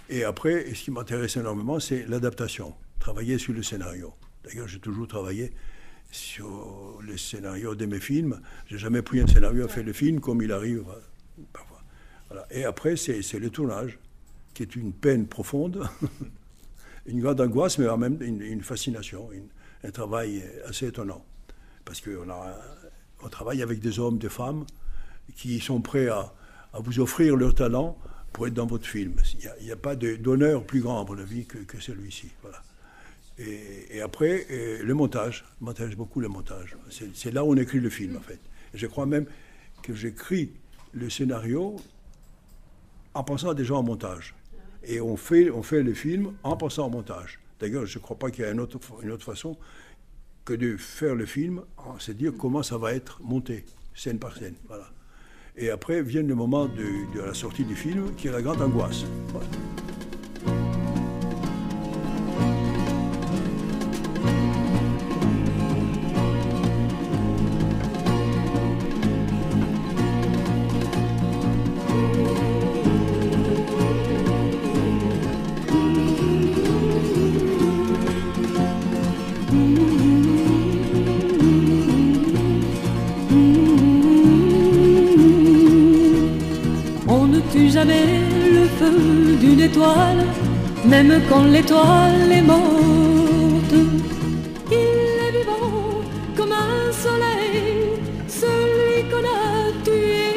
[0.09, 4.15] Et après, ce qui m'intéresse énormément, c'est l'adaptation, travailler sur le scénario.
[4.45, 5.53] D'ailleurs, j'ai toujours travaillé
[6.11, 8.41] sur le scénario de mes films.
[8.69, 11.83] J'ai jamais pris un scénario et fait le film comme il arrive euh, parfois.
[12.51, 13.99] Et après, c'est le tournage,
[14.55, 15.87] qui est une peine profonde,
[17.07, 19.29] une grande angoisse, mais en même une, fascination,
[19.85, 21.25] un travail assez étonnant.
[21.85, 22.27] Parce qu'on
[23.23, 24.65] on travaille avec des hommes, des femmes,
[25.35, 26.33] qui sont prêts à,
[26.75, 27.97] vous offrir leur talent
[28.33, 29.15] pour être dans votre film.
[29.35, 32.31] Il n'y a, a pas d'honneur plus grand, à mon avis, que, celui-ci.
[33.39, 34.47] Et, après,
[34.83, 35.45] le montage.
[35.61, 36.77] Je m'intéresse beaucoup le montage.
[36.91, 38.41] C'est c'est là où on écrit le film, en fait.
[38.75, 39.27] Je crois même
[39.83, 40.53] que j'écris
[40.93, 41.77] le scénario
[43.15, 44.35] en pensant déjà en montage.
[44.85, 47.41] Et on fait, le film en pensant en montage.
[47.59, 49.57] D'ailleurs, je ne crois pas qu'il y ait une autre, façon
[50.45, 51.63] que de faire le film,
[51.99, 54.55] se dire comment ça va être monté, scène par scène.
[54.69, 54.91] Voilà.
[55.59, 59.05] Et après vient le moment de, la sortie du film, qui est la grande angoisse.
[90.85, 93.75] même quand l'étoile est morte.
[94.71, 96.01] Il est vivant
[96.37, 100.33] comme un soleil, celui qu'on a tué.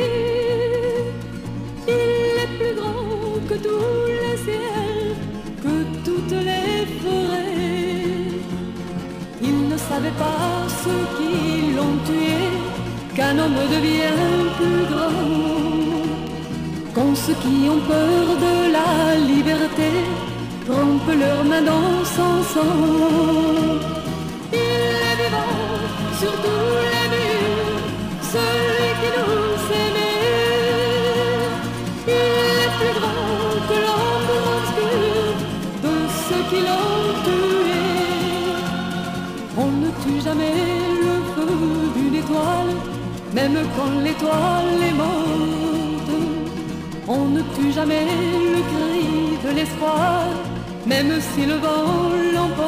[1.87, 3.93] Il est plus grand que tout
[4.23, 5.15] le ciel,
[5.63, 8.35] que toutes les forêts.
[9.41, 12.41] Il ne savait pas ce qui l'ont tué,
[13.15, 14.19] qu'un homme devient
[14.57, 15.18] plus grand.
[17.41, 19.89] Qui ont peur de la liberté
[20.67, 22.81] trempent leurs mains dans son sang.
[24.51, 25.57] Il est vivant
[26.19, 27.85] sur tous les murs,
[28.33, 30.19] celui qui nous aimait.
[32.07, 32.25] Il
[32.63, 33.33] est plus grand
[33.69, 35.37] que l'ombre obscure
[35.85, 35.93] de
[36.25, 37.85] ceux qui l'ont tué.
[39.57, 40.57] On ne tue jamais
[41.05, 41.53] le feu
[41.95, 42.73] d'une étoile,
[43.33, 45.58] même quand l'étoile est morte.
[47.59, 50.23] Tue jamais le cri de l'espoir,
[50.85, 52.58] même si le vent l'emporte.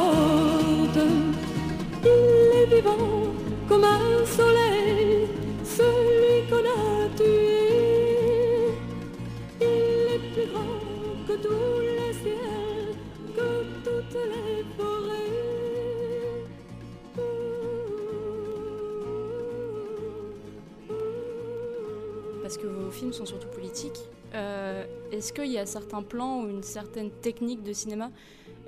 [25.32, 28.10] Est-ce qu'il y a certains plans ou une certaine technique de cinéma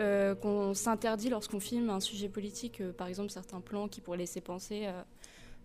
[0.01, 4.17] euh, qu'on s'interdit lorsqu'on filme un sujet politique euh, Par exemple, certains plans qui pourraient
[4.17, 4.89] laisser penser.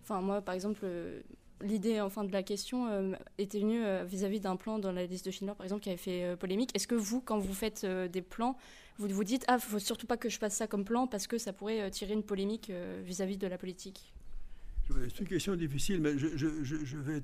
[0.02, 1.22] Enfin, moi, par exemple, euh,
[1.62, 5.54] l'idée enfin de la question était venue vis-à-vis d'un plan dans la liste de Schindler,
[5.56, 6.70] par exemple, qui avait fait polémique.
[6.74, 8.58] Est-ce que vous, quand vous faites des plans,
[8.98, 11.38] vous vous dites ah, faut surtout pas que je fasse ça comme plan parce que
[11.38, 12.70] ça pourrait tirer une polémique
[13.04, 14.12] vis-à-vis de la politique?
[14.90, 17.22] C'est une question difficile, mais je vais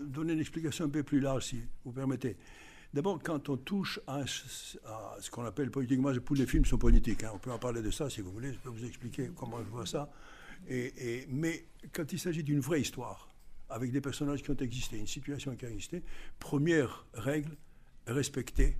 [0.00, 2.36] donner une explication un peu plus large, si vous permettez.
[2.94, 7.30] D'abord, quand on touche à, ce qu'on appelle politiquement, tous les films sont politiques, hein,
[7.34, 9.70] on peut en parler de ça si vous voulez, je peux vous expliquer comment je
[9.70, 10.10] vois ça.
[10.68, 13.28] Et, mais quand il s'agit d'une vraie histoire,
[13.70, 16.02] avec des personnages qui ont existé, une situation qui a existé,
[16.38, 17.56] première règle,
[18.06, 18.76] respecter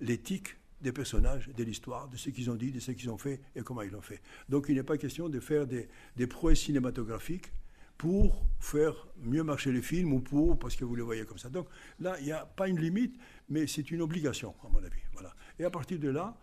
[0.00, 3.40] l'éthique des personnages, de l'histoire, de ce qu'ils ont dit, de ce qu'ils ont fait
[3.54, 4.20] et comment ils l'ont fait.
[4.48, 7.52] Donc il n'est pas question de faire des, des prouesses cinématographiques
[7.96, 11.48] pour faire mieux marcher les films ou pour, parce que vous le voyez comme ça.
[11.48, 11.68] Donc
[12.00, 13.16] là, il n'y a pas une limite,
[13.48, 15.00] mais c'est une obligation, à mon avis.
[15.12, 15.34] Voilà.
[15.58, 16.36] Et à partir de là,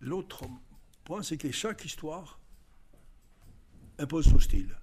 [0.00, 0.44] l'autre
[1.04, 2.40] point, c'est que chaque histoire
[3.98, 4.76] impose son style.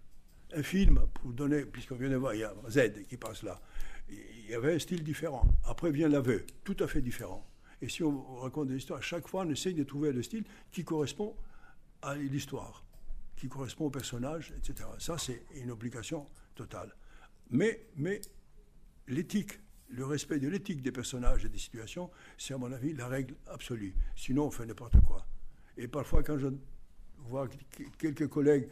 [0.54, 3.62] Un film, pour donner, puisqu'on vient de voir, il y a Z qui passe là,
[4.10, 5.44] il y avait un style différent.
[5.66, 7.46] Après vient l'aveu, tout à fait différent.
[7.82, 10.44] Et si on raconte des histoires, à chaque fois, on essaye de trouver le style
[10.72, 11.36] qui correspond
[12.02, 12.84] à l'histoire,
[13.36, 14.90] qui correspond au personnage, etc.
[14.98, 16.94] Ça, c'est une obligation totale.
[17.52, 18.22] Mais, mais
[19.08, 19.60] l'éthique,
[19.90, 23.36] le respect de l'éthique des personnages et des situations, c'est à mon avis la règle
[23.48, 23.96] absolue.
[24.16, 25.26] Sinon, on fait n'importe quoi.
[25.78, 26.48] Et parfois, quand je
[27.18, 28.70] vois qu- quelques collègues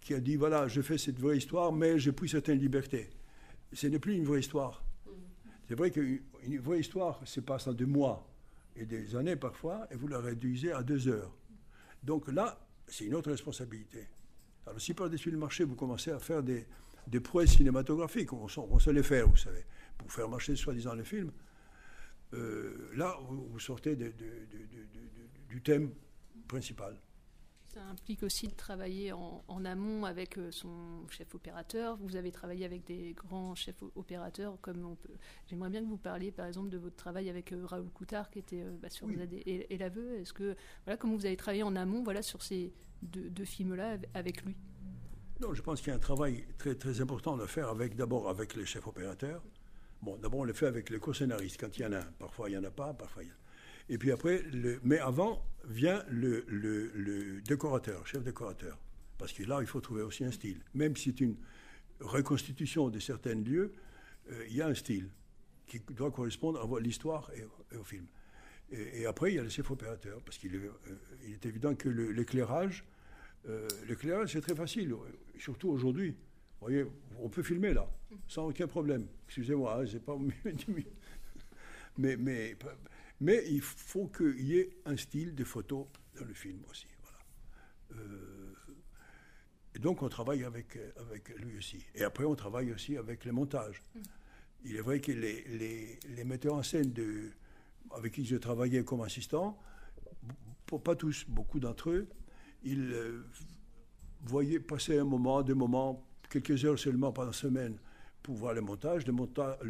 [0.00, 3.10] qui ont dit, voilà, je fais cette vraie histoire, mais j'ai pris certaines libertés.
[3.72, 4.82] Ce n'est plus une vraie histoire.
[5.68, 8.26] C'est vrai qu'une une vraie histoire se passe en deux mois
[8.76, 11.34] et des années parfois, et vous la réduisez à deux heures.
[12.02, 14.06] Donc là, c'est une autre responsabilité.
[14.66, 16.66] Alors si par-dessus le marché, vous commencez à faire des,
[17.08, 19.64] des prouesses cinématographiques, on, on sait les faire, vous savez,
[19.98, 21.32] pour faire marcher soi-disant le film,
[22.34, 25.92] euh, là, vous, sortez de- de- de- de- de- du thème
[26.48, 26.96] principal.
[27.64, 31.98] Ça implique aussi de travailler en, en amont avec euh, son chef opérateur.
[31.98, 35.12] Vous avez travaillé avec des grands chefs opérateurs, comme on peut.
[35.46, 38.38] J'aimerais bien que vous parliez, par exemple, de votre travail avec euh, Raoul Coutard, qui
[38.38, 39.18] était bah, sur Oui.
[39.44, 40.14] Et, et l'aveu.
[40.14, 42.72] Est-ce que voilà, comment vous avez travaillé en amont, voilà, sur ces
[43.02, 44.56] deux, deux films-là av- avec lui?
[45.40, 48.30] Non, je pense qu'il y a un travail très, très important à faire avec, d'abord
[48.30, 49.42] avec les chefs opérateurs.
[50.02, 52.12] Bon, d'abord, on le fait avec les co-scénaristes, quand il y en a un.
[52.18, 53.38] Parfois, il n'y en a pas, parfois, il y en a.
[53.88, 58.78] Et puis après, le, mais avant vient le, le- le décorateur, chef décorateur.
[59.18, 60.60] Parce que là, il faut trouver aussi un style.
[60.74, 61.36] Même si c'est une
[62.00, 63.72] reconstitution de certains lieux,
[64.30, 65.08] euh, il y a un style
[65.66, 67.44] qui doit correspondre à l'histoire et,
[67.76, 68.06] au film.
[68.70, 72.10] Et, après, il y a le chef opérateur, parce qu'il est, euh, évident que le-
[72.10, 72.84] l'éclairage,
[73.48, 74.94] euh, l'éclairage, c'est très facile,
[75.38, 76.16] surtout aujourd'hui.
[76.60, 76.84] Vous voyez,
[77.18, 77.88] on peut filmer là,
[78.26, 79.06] sans aucun problème.
[79.26, 80.16] Excusez-moi, hein, j'ai pas.
[81.98, 82.56] Mais, mais,
[83.20, 85.88] mais il faut qu'il y ait un style de photo
[86.18, 86.86] dans le film aussi.
[87.00, 88.02] Voilà.
[88.02, 88.54] Euh,
[89.74, 91.84] et donc, on travaille avec, avec lui aussi.
[91.94, 93.82] Et après, on travaille aussi avec le montage.
[94.64, 97.30] Il est vrai que les, les, les metteurs en scène de,
[97.90, 99.58] avec qui je travaillais comme assistant,
[100.66, 102.08] pour pas tous, beaucoup d'entre eux,
[102.62, 103.22] ils euh,
[104.22, 107.78] voyaient passer un moment, deux moments, quelques heures seulement par semaine
[108.22, 109.06] pour voir le montage.
[109.06, 109.12] Le,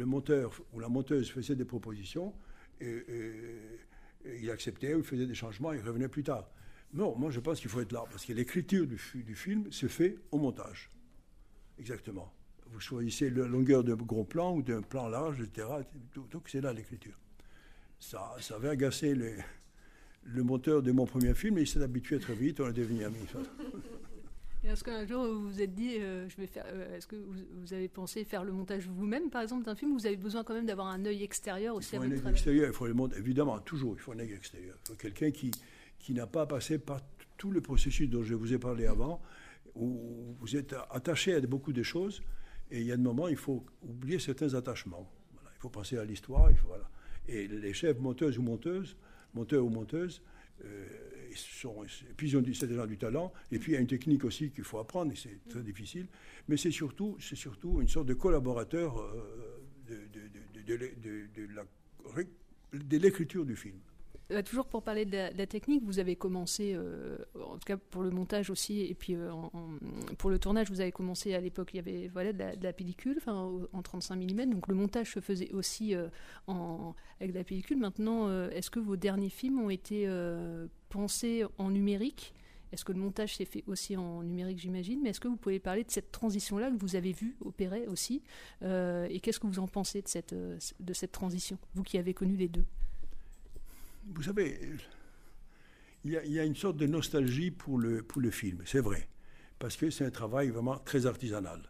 [0.05, 2.33] monteur ou la monteuse faisait des propositions
[2.81, 3.03] et,
[4.41, 6.49] il acceptait ou il faisait des changements et il revenait plus tard.
[6.93, 9.71] Non, moi je pense qu'il faut être là parce que l'écriture du, fi- du film
[9.71, 10.89] se fait au montage.
[11.79, 12.33] Exactement.
[12.67, 15.67] Vous choisissez la longueur d'un gros plan ou d'un plan large, etc.
[16.31, 17.17] Donc c'est là l'écriture.
[17.99, 19.15] Ça, ça avait agacé
[20.23, 23.05] le monteur de mon premier film, et il s'est habitué très vite, on est devenu
[23.05, 23.25] amis.
[24.67, 27.33] Est-ce qu'un jour vous vous êtes dit, euh, je vais faire, euh, est-ce que vous,
[27.55, 30.43] vous avez pensé faire le montage vous-même, par exemple, d'un film, ou vous avez besoin
[30.43, 32.87] quand même d'avoir un œil extérieur aussi Il faut à un œil extérieur, il faut
[32.87, 34.75] le monde, évidemment, toujours, il faut un œil extérieur.
[34.83, 35.51] Il faut quelqu'un qui,
[35.99, 36.99] qui n'a pas passé par
[37.37, 39.21] tout le processus dont je vous ai parlé avant,
[39.75, 42.21] où vous êtes attaché à beaucoup de choses,
[42.69, 45.09] et il y a des moments, il faut oublier certains attachements.
[45.33, 46.89] Voilà, il faut penser à l'histoire, voilà.
[47.27, 48.97] Et les chefs monteuses ou monteuses,
[49.33, 50.21] monteurs ou monteuses,
[50.65, 50.85] euh,
[52.09, 54.49] et puis ils ont c'est du talent, et puis il y a une technique aussi
[54.49, 56.07] qu'il faut apprendre, et c'est très difficile,
[56.47, 60.63] mais c'est surtout, surtout une sorte de collaborateur euh, de, de- de-
[62.73, 63.77] de l'écriture du film.
[64.31, 68.03] Euh, toujours pour parler de la, technique, vous avez commencé, euh, en tout cas pour
[68.03, 69.51] le montage aussi, et puis euh, en-
[70.17, 73.19] pour le tournage, vous avez commencé à l'époque, il y avait voilà, de, la, pellicule
[73.27, 75.95] en 35 mm, donc le montage se faisait aussi
[76.47, 77.77] en, avec de la pellicule.
[77.77, 80.07] Maintenant, est-ce que vos derniers films ont été
[80.89, 82.33] pensés en numérique?
[82.73, 84.99] Est-ce que le montage s'est fait aussi en numérique, j'imagine?
[85.01, 88.21] Mais est-ce que vous pouvez parler de cette transition-là que vous avez vue opérer aussi
[88.61, 92.35] Et qu'est-ce que vous en pensez de cette, de cette transition, vous qui avez connu
[92.35, 92.65] les deux?
[94.13, 94.59] Vous savez,
[96.03, 99.09] il y, a, une sorte de nostalgie pour le, pour le film, c'est vrai,
[99.59, 101.61] parce que c'est un travail vraiment très artisanal.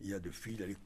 [0.00, 0.76] Il y a des fils, il y a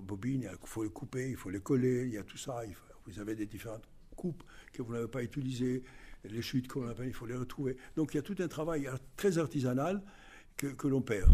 [0.00, 2.62] bobines, il faut les couper, il faut les coller, il y a tout ça.
[3.06, 4.42] vous avez des différentes coupes
[4.72, 5.82] que vous n'avez pas utilisées,
[6.24, 7.76] les chutes qu'on appelle, il faut les retrouver.
[7.96, 10.02] Donc il y a tout un travail très artisanal
[10.56, 11.32] que, que l'on perd.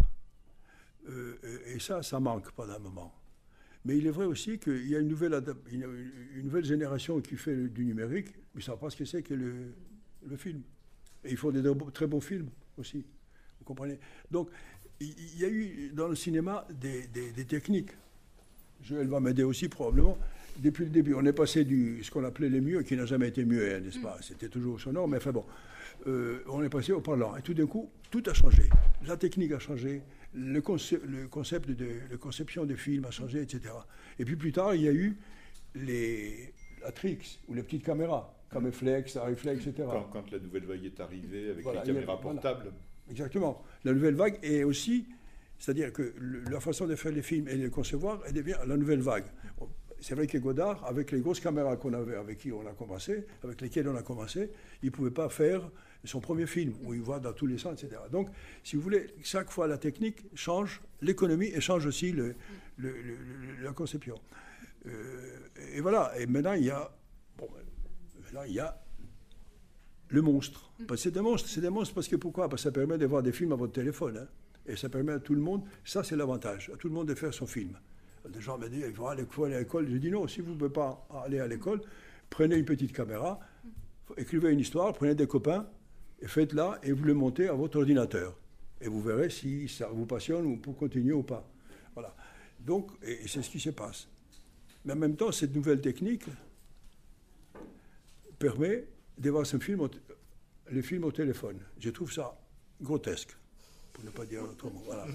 [1.08, 3.17] Euh, et ça, ça manque pendant un moment.
[3.84, 5.86] Mais il est vrai aussi qu'il y a une nouvelle, une,
[6.42, 9.34] nouvelle génération qui fait du numérique, mais ils ne savent pas ce que c'est que
[9.34, 9.72] le,
[10.26, 10.62] le film.
[11.24, 13.04] Et ils font des de- très bons films aussi.
[13.58, 13.98] Vous comprenez?
[14.30, 14.48] Donc,
[15.00, 17.90] il y a eu dans le cinéma des, des- des techniques.
[18.82, 20.18] Joël va m'aider aussi probablement.
[20.58, 23.28] Depuis le début, on est passé du ce qu'on appelait les muets, qui n'a jamais
[23.28, 24.18] été muet, hein, n'est-ce pas?
[24.22, 25.44] C'était toujours sonore, mais enfin bon.
[26.06, 27.36] Euh, on est passé au parlant.
[27.36, 28.62] Et tout d'un coup, tout a changé.
[29.06, 30.02] La technique a changé,
[30.34, 33.74] le, conce- le concept de la conception des films a changé, etc.
[34.18, 35.16] Et puis plus tard, il y a eu
[35.74, 36.52] les,
[36.82, 39.88] la Trix, ou les petites caméras, Caméflex, Ariflex, etc.
[39.90, 42.40] Quand, quand la nouvelle vague est arrivée avec Voilà, les caméras voilà.
[42.40, 42.72] portables.
[43.10, 43.62] Exactement.
[43.84, 45.06] La nouvelle vague est aussi,
[45.58, 48.56] c'est-à-dire que le- la façon de faire les films et de les concevoir, elle devient
[48.66, 49.24] la nouvelle vague.
[50.00, 53.26] C'est vrai que Godard, avec les grosses caméras qu'on avait, avec qui on a commencé,
[53.42, 54.50] avec lesquelles on a commencé,
[54.82, 55.68] il ne pouvait pas faire
[56.04, 58.00] son premier film où il voit dans tous les sens, etc.
[58.10, 58.28] Donc,
[58.62, 62.34] si vous voulez, chaque fois la technique change l'économie et change aussi le-
[62.76, 64.14] le- le- le- la conception.
[64.86, 65.38] Euh,
[65.74, 66.12] et voilà.
[66.18, 66.90] Et maintenant, il y a,
[67.36, 67.48] bon,
[68.22, 68.80] maintenant, il y a
[70.10, 70.70] le monstre.
[70.86, 72.48] Que c'est des monstres, c'est des monstres parce que pourquoi?
[72.48, 74.16] Parce que ça permet de voir des films à votre téléphone.
[74.18, 74.28] hein.
[74.66, 77.14] Et ça permet à tout le monde, ça c'est l'avantage, à tout le monde de
[77.14, 77.78] faire son film.
[78.28, 79.88] Des gens me disent, il faut aller à l'école.
[79.90, 81.80] Je dis non, si vous ne pouvez pas aller à l'école,
[82.28, 83.40] prenez une petite caméra,
[84.18, 85.66] écrivez une histoire, prenez des copains,
[86.26, 88.36] faites-la, et vous le montez à votre ordinateur.
[88.80, 91.48] Et vous verrez si ça vous passionne ou pour continuer ou pas.
[91.94, 92.14] Voilà.
[92.60, 94.08] Donc, et, c'est ce qui se passe.
[94.84, 96.24] Mais en même temps, cette nouvelle technique
[98.38, 98.84] permet
[99.18, 99.88] de voir ce film
[100.70, 101.58] les films au téléphone.
[101.78, 102.38] Je trouve ça
[102.80, 103.36] grotesque,
[103.92, 104.82] pour ne pas dire autrement.
[104.84, 105.06] Voilà.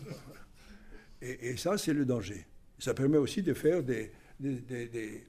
[1.21, 2.45] Et, ça, c'est le danger.
[2.79, 5.27] Ça permet aussi de faire des, des, des-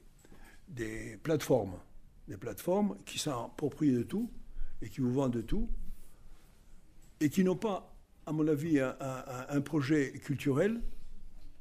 [0.69, 1.79] des- plateformes.
[2.27, 4.29] Des plateformes qui sont propriées de tout
[4.85, 5.69] et qui vous vendent de tout
[7.21, 10.81] et qui n'ont pas, à mon avis, un, projet culturel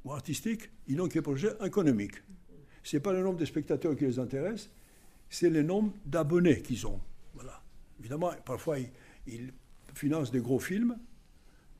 [0.03, 2.15] ou artistique, ils n'ont qu'un projet économique.
[2.83, 4.69] Ce n'est pas le nombre de spectateurs qui les intéresse,
[5.29, 6.99] c'est le nombre d'abonnés qu'ils ont.
[7.33, 7.63] Voilà.
[7.99, 8.77] Évidemment, parfois,
[9.27, 9.53] ils,
[9.95, 10.97] financent des gros films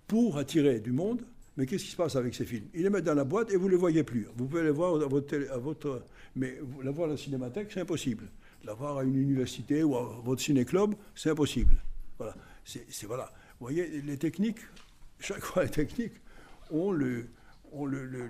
[0.08, 1.26] pour attirer du monde,
[1.58, 2.68] mais qu'est-ce qui se passe avec ces films?
[2.76, 4.28] Ils les mettent dans la boîte et vous ne les voyez plus.
[4.36, 6.04] Vous pouvez les voir à votre, à votre
[6.36, 8.30] mais la voir à la cinémathèque, c'est impossible.
[8.64, 11.76] La voir à une université ou à votre ciné-club, c'est impossible.
[12.18, 12.36] Voilà.
[13.08, 13.26] Voilà.
[13.60, 14.60] Vous voyez, les techniques,
[15.20, 16.14] chaque fois les techniques
[16.72, 17.28] ont le,
[17.74, 18.28] ont le, le,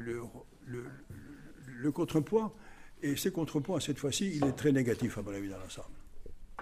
[0.66, 2.54] le, contrepoids,
[3.04, 5.88] et ces contrepoints, cette fois-ci, il est très négatif, à mon avis, dans l'ensemble.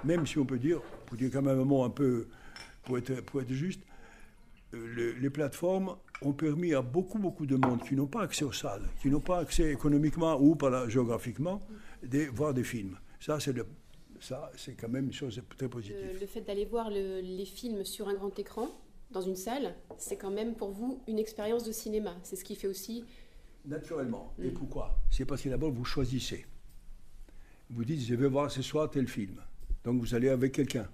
[0.04, 2.28] Même si on peut dire, pour dire quand même un mot un peu,
[2.84, 3.82] pour être, pour être juste,
[4.74, 8.44] euh, le- les plateformes ont permis à beaucoup, beaucoup de monde qui n'ont pas accès
[8.44, 11.62] aux salles, qui n'ont pas accès économiquement ou par géographiquement,
[12.04, 12.98] de voir des films.
[13.22, 13.66] Ça, c'est le-
[14.20, 16.18] ça, c'est quand même une chose très positive.
[16.20, 18.68] Le, fait d'aller voir le- les films sur un grand écran,
[19.12, 22.16] dans une salle, c'est quand même pour vous une expérience de cinéma.
[22.24, 23.06] C'est ce qui fait aussi.
[23.66, 24.34] Naturellement.
[24.42, 24.54] Et Mm.
[24.54, 25.00] pourquoi?
[25.12, 26.46] C'est parce que d'abord, vous choisissez.
[27.70, 29.40] Vous dites, je vais voir ce soir tel film.
[29.84, 30.90] Donc vous allez avec quelqu'un.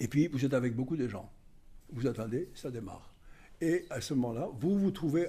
[0.00, 1.30] Et puis, vous êtes avec beaucoup de gens.
[1.92, 3.12] Vous attendez, ça démarre.
[3.60, 5.28] Et à ce moment-là, vous vous trouvez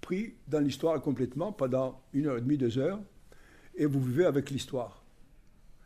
[0.00, 3.00] pris dans l'histoire complètement pendant une heure et demie, deux heures,
[3.74, 4.99] et vous vivez avec l'histoire.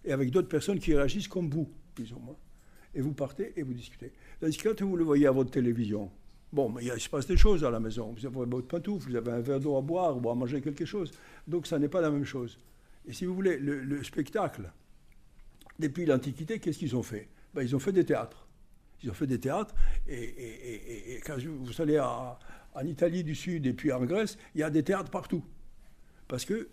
[0.05, 2.37] Et avec d'autres personnes qui réagissent comme vous, plus ou moins.
[2.95, 4.13] Et vous partez et vous discutez.
[4.41, 6.11] Tandis que quand vous le voyez à votre télévision,
[6.55, 8.15] Bon, mais il se passe des choses à la maison.
[8.17, 10.85] Vous avez votre pantoufle, vous avez un verre d'eau à boire ou à manger quelque
[10.85, 11.11] chose.
[11.49, 12.61] Donc ça n'est pas la même chose.
[13.07, 14.71] Et si vous voulez, le, spectacle,
[15.81, 17.29] depuis l'Antiquité, qu'est-ce qu'ils ont fait?
[17.55, 18.47] Ben, Ils ont fait des théâtres.
[19.03, 19.75] Ils ont fait des théâtres.
[20.07, 22.39] Et, quand vous allez en
[22.85, 25.45] Italie du Sud et puis en Grèce, il y a des théâtres partout.
[26.29, 26.69] Parce que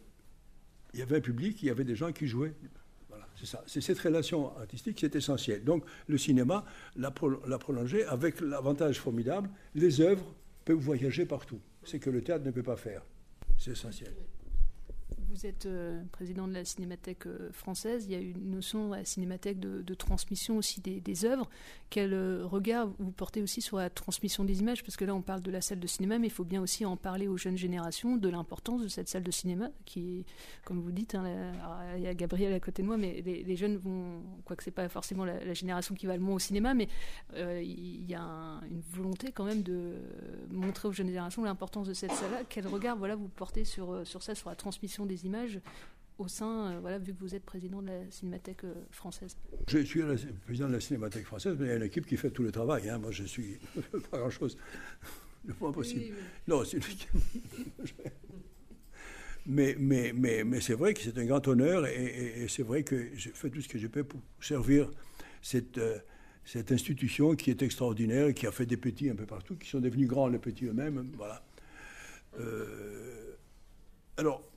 [0.94, 2.54] il y avait un public, il y avait des gens qui jouaient.
[3.66, 5.64] C'est cette relation artistique qui est essentielle.
[5.64, 6.66] Donc le cinéma
[6.96, 10.34] l'a, prolongé avec l'avantage formidable, les œuvres
[10.66, 11.60] peuvent voyager partout.
[11.84, 13.04] C'est que le théâtre ne peut pas faire.
[13.58, 14.14] C'est essentiel.
[15.32, 18.06] Vous êtes euh, président de la Cinémathèque euh, française.
[18.06, 21.50] Il y a une notion à la Cinémathèque de, transmission aussi des, œuvres.
[21.90, 24.84] Quel euh, regard vous portez aussi sur la transmission des images?
[24.84, 26.86] Parce que là, on parle de la salle de cinéma, mais il faut bien aussi
[26.86, 30.26] en parler aux jeunes générations de l'importance de cette salle de cinéma, qui,
[30.66, 31.54] comme vous dites, hein,
[31.96, 34.90] il y a Gabriel à côté de moi, mais les, jeunes vont, quoique c'est pas
[34.90, 36.90] forcément la, génération qui va le moins au cinéma, mais
[37.38, 39.94] il y a une volonté quand même de
[40.52, 42.42] montrer aux jeunes générations l'importance de cette salle-là.
[42.50, 45.60] Quel regard, voilà, vous portez sur sur ça, sur la transmission des images
[46.22, 49.36] au sein, euh, voilà, vu que vous êtes président de la Cinémathèque euh, française
[49.68, 50.16] Je suis le
[50.46, 52.52] président de la Cinémathèque française, mais il y a une équipe qui fait tout le
[52.52, 52.90] travail.
[52.90, 53.00] Hein.
[53.00, 53.58] Moi, je suis
[54.12, 54.58] pas grand-chose.
[55.44, 56.16] Le moins possible.
[56.48, 56.78] Non, c'est
[59.48, 63.10] mais, mais, mais, mais c'est vrai que c'est un grand honneur et, c'est vrai que
[63.16, 64.92] je fais tout ce que je peux pour servir
[65.42, 65.98] cette, euh,
[66.46, 69.68] cette institution qui est extraordinaire et qui a fait des petits un peu partout, qui
[69.68, 71.12] sont devenus grands les petits eux-mêmes.
[71.18, 71.44] Voilà.
[74.18, 74.51] alors,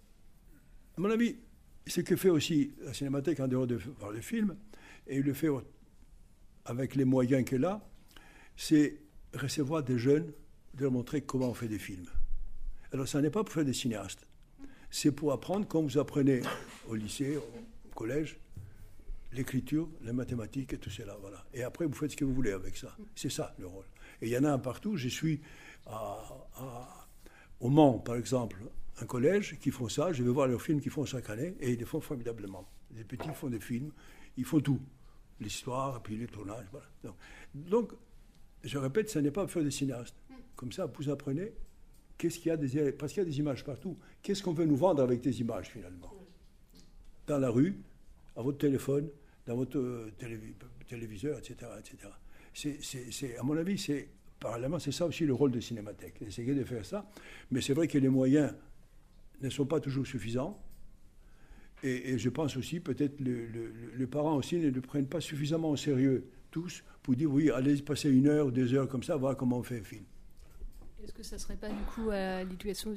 [0.96, 1.36] à mon avis,
[1.86, 4.56] ce que fait aussi la Cinémathèque en dehors de voir les films,
[5.06, 5.48] et il le fait
[6.64, 7.86] avec les moyens qu'elle a,
[8.56, 9.00] c'est
[9.34, 10.32] recevoir des jeunes,
[10.74, 12.08] de leur montrer comment on fait des films.
[12.92, 14.26] Alors, ça n'est pas pour faire des cinéastes.
[14.90, 16.42] C'est pour apprendre, comme vous apprenez
[16.88, 18.38] au lycée, au collège,
[19.32, 21.16] l'écriture, les mathématiques et tout cela.
[21.20, 21.44] Voilà.
[21.52, 22.96] Et après, vous faites ce que vous voulez avec ça.
[23.16, 23.84] C'est ça le rôle.
[24.22, 24.96] Et il y en a un partout.
[24.96, 25.40] Je suis
[27.60, 28.56] au Mans, par exemple,
[29.00, 30.12] un collège qui font ça.
[30.12, 32.68] Je vais voir leurs films qu'ils font chaque année et ils les font formidablement.
[32.94, 33.92] Les petits font des films,
[34.36, 34.80] ils font tout.
[35.40, 36.66] L'histoire, puis les tournages.
[37.54, 37.92] Donc,
[38.62, 40.16] je répète, ce n'est pas faire des cinéastes.
[40.54, 41.52] Comme ça, vous apprenez
[42.16, 43.98] qu'est-ce qu'il y a des parce qu'il y a des images partout.
[44.22, 46.14] Qu'est-ce qu'on veut nous vendre avec des images finalement?
[47.26, 47.80] Dans la rue,
[48.36, 49.08] à votre téléphone,
[49.46, 50.12] dans votre euh,
[50.86, 52.08] téléviseur, etc., etc.
[52.52, 56.64] C'est, à mon avis, c'est parallèlement, c'est ça aussi le rôle de Cinémathèque, d'essayer de
[56.64, 57.10] faire ça.
[57.50, 58.54] Mais c'est vrai que les moyens
[59.46, 60.60] ne sont pas toujours suffisants.
[61.82, 63.46] Et, je pense aussi, peut-être, le,
[63.96, 67.82] les parents aussi ne le prennent pas suffisamment au sérieux, tous, pour dire oui, allez
[67.82, 70.04] passer une heure deux heures comme ça, voir comment on fait un film.
[71.02, 72.90] Est-ce que ça ne serait pas du coup à l'éducation,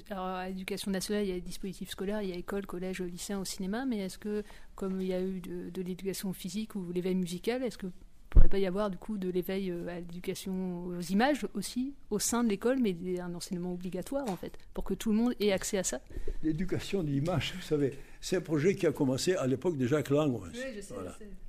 [0.90, 3.86] nationale, il y a des dispositifs scolaires, il y a école, collège, lycéen au cinéma,
[3.86, 4.44] mais est-ce que,
[4.76, 7.88] comme il y a eu de l'éducation physique ou l'éveil musical, est-ce que
[8.30, 12.20] pourrait pas y avoir du coup de l'éveil euh, à l'éducation aux images aussi au
[12.20, 15.52] sein de l'école, mais un enseignement obligatoire en fait, pour que tout le monde ait
[15.52, 16.02] accès à ça
[16.44, 20.10] L'éducation de l'image, vous savez, c'est un projet qui a commencé à l'époque de Jacques
[20.10, 20.34] Lang.
[20.34, 20.96] Oui, je sais,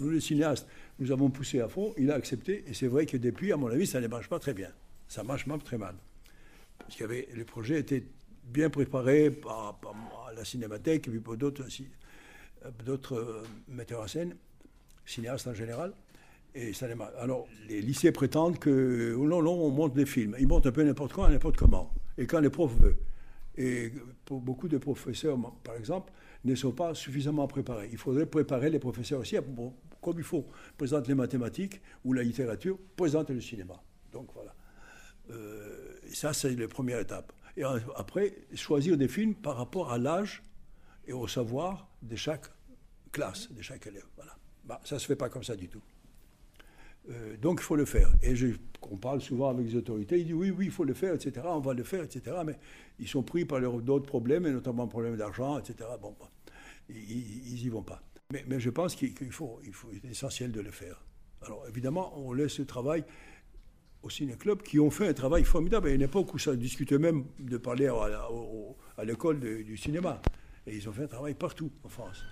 [0.00, 0.66] Nous, les cinéastes,
[0.98, 3.68] nous avons poussé à fond, il a accepté, et c'est vrai que depuis, à mon
[3.68, 4.70] avis, ça ne marche pas très bien.
[5.08, 5.94] Ça marche même très mal.
[6.78, 8.04] Parce que le projet était
[8.44, 9.94] bien préparé par, par
[10.34, 11.64] la cinémathèque et puis par d'autres,
[12.64, 14.36] euh, d'autres euh, metteurs en scène,
[15.04, 15.92] cinéastes en général.
[16.54, 16.86] Et ça
[17.18, 20.34] Alors, les lycées prétendent que, oh non, non, on monte des films.
[20.38, 21.92] Ils montent un peu n'importe quoi, n'importe comment.
[22.16, 22.98] Et quand les profs veulent.
[23.56, 23.92] Et
[24.30, 26.12] beaucoup de professeurs, par exemple,
[26.44, 27.88] ne sont pas suffisamment préparés.
[27.92, 29.36] Il faudrait préparer les professeurs aussi,
[30.00, 30.46] comme il faut.
[30.76, 33.82] Présenter les mathématiques ou la littérature, présenter le cinéma.
[34.12, 34.54] Donc voilà.
[35.30, 37.32] Euh, ça, c'est la première étape.
[37.56, 37.64] Et
[37.96, 40.42] après, choisir des films par rapport à l'âge
[41.06, 42.46] et au savoir de chaque
[43.10, 44.06] classe, de chaque élève.
[44.16, 44.36] Voilà.
[44.64, 45.82] Bah, ça ne se fait pas comme ça du tout.
[47.10, 48.12] Euh, donc il faut le faire.
[48.22, 48.34] Et
[48.82, 51.32] on parle souvent avec les autorités, ils disent oui, oui, il faut le faire, etc.,
[51.44, 52.58] on va le faire, etc., mais
[52.98, 55.88] ils sont pris par d'autres problèmes, et notamment problème d'argent, etc.
[56.00, 56.30] Bon, bah,
[56.88, 58.02] ils n'y vont pas.
[58.30, 61.02] Mais, je pense qu'il faut, il faut, c'est essentiel de le faire.
[61.42, 63.04] Alors évidemment, on laisse le travail
[64.02, 65.88] au ciné-club qui ont fait un travail formidable.
[65.88, 70.20] À une époque où ça discutait même de parler à l'école du cinéma.
[70.66, 72.22] Et ils ont fait un travail partout en France.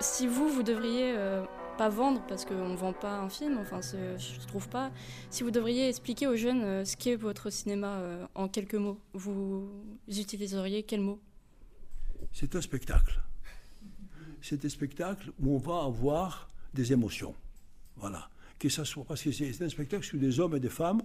[0.00, 1.44] Si vous, vous devriez euh,
[1.78, 4.90] pas vendre parce qu'on ne vend pas un film, enfin, je trouve pas.
[5.30, 9.00] Si vous devriez expliquer aux jeunes euh, ce qu'est votre cinéma euh, en quelques mots,
[9.12, 9.68] vous
[10.08, 11.20] utiliseriez quels mots
[12.32, 13.20] C'est un spectacle.
[14.40, 17.34] C'est un spectacle où on va avoir des émotions.
[17.96, 18.28] Voilà.
[18.58, 21.02] Que ça soit, parce que c'est un spectacle sur des hommes et des femmes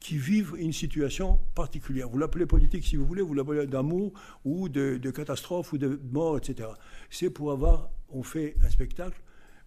[0.00, 2.08] qui vivent une situation particulière.
[2.08, 4.12] Vous l'appelez politique si vous voulez, vous l'appelez d'amour
[4.44, 6.68] ou de, catastrophe ou de mort, etc.
[7.10, 9.20] C'est pour avoir, on fait un spectacle,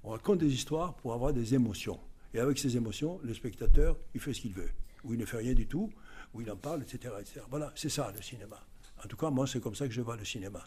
[0.04, 2.00] on raconte des histoires pour avoir des émotions.
[2.34, 4.70] Et avec ces émotions, le spectateur, il fait ce qu'il veut.
[5.04, 5.92] Ou il ne fait rien du tout,
[6.34, 7.14] ou il en parle, etc.
[7.20, 7.42] etc.
[7.50, 8.60] Voilà, c'est ça le cinéma.
[9.04, 10.64] En tout cas, moi, c'est comme ça que je vois le cinéma.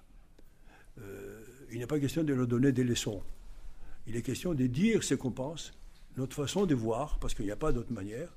[1.01, 1.43] Euh,
[1.73, 3.23] il n'est pas question de leur donner des leçons.
[4.07, 5.73] Il est question de dire ce qu'on pense,
[6.17, 8.29] notre façon de voir, parce qu'il n'y a pas d'autre manière,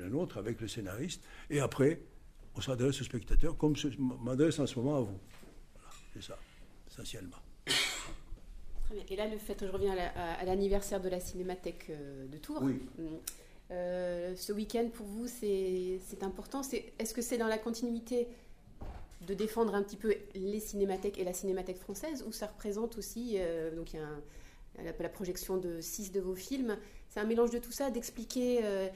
[0.00, 2.00] la nôtre avec le scénariste, et après,
[2.56, 5.18] on s'adresse au spectateur comme je m'adresse en ce moment à vous.
[5.74, 6.38] Voilà, c'est ça,
[6.90, 7.36] essentiellement.
[7.66, 9.04] Très bien.
[9.10, 12.26] Et là, le fait, je reviens à la- à à l'anniversaire de la Cinémathèque euh,
[12.26, 12.60] de Tours.
[12.62, 12.80] Oui.
[12.98, 13.02] Mm.
[13.70, 16.62] Euh, ce week-end, pour vous, c'est important.
[16.98, 18.26] Est-ce que c'est dans la continuité
[19.26, 23.34] de défendre un petit peu les cinémathèques et la cinémathèque française, ou ça représente aussi,
[23.36, 24.22] euh, donc il y a un-
[24.84, 26.78] la, la projection de six de vos films,
[27.10, 28.88] c'est un mélange de tout ça, d'expliquer, euh,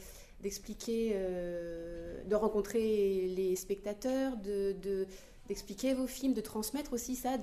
[0.43, 5.07] d'expliquer, euh, de rencontrer les spectateurs, de, de-
[5.49, 7.37] d'expliquer vos films, de transmettre aussi ça,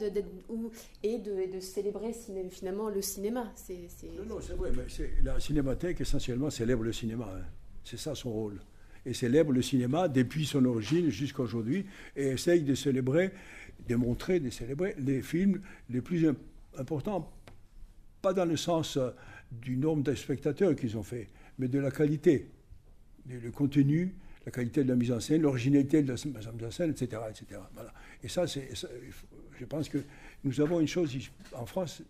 [1.04, 2.14] et de, célébrer
[2.50, 3.54] finalement le cinéma.
[4.18, 4.84] Non, non, c'est vrai, mais
[5.24, 7.30] la cinémathèque, essentiellement, célèbre le cinéma.
[7.38, 7.45] hein.
[7.84, 8.62] C'est ça son rôle.
[9.06, 11.86] Et célèbre le cinéma depuis son origine jusqu'à aujourd'hui
[12.16, 13.32] et essaye de célébrer,
[13.88, 16.36] de montrer, de célébrer les films les plus im-
[16.78, 17.32] importants,
[18.22, 19.10] pas dans le sens euh,
[19.52, 22.50] du nombre de spectateurs qu'ils ont fait, mais de la qualité,
[23.30, 24.13] le, contenu,
[24.45, 27.21] la qualité de la mise en scène, l'originalité de la mise en scène, etc.
[27.30, 27.61] etc.
[27.73, 27.93] Voilà.
[28.23, 28.69] Et ça, c'est,
[29.59, 29.99] je pense que
[30.43, 31.15] nous avons une chose
[31.53, 32.01] en France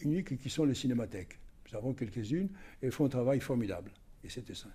[0.00, 1.38] unique qui sont les cinémathèques.
[1.70, 2.48] Nous avons quelques-unes
[2.82, 3.90] et elles font un travail formidable.
[4.24, 4.68] Et c'était ça.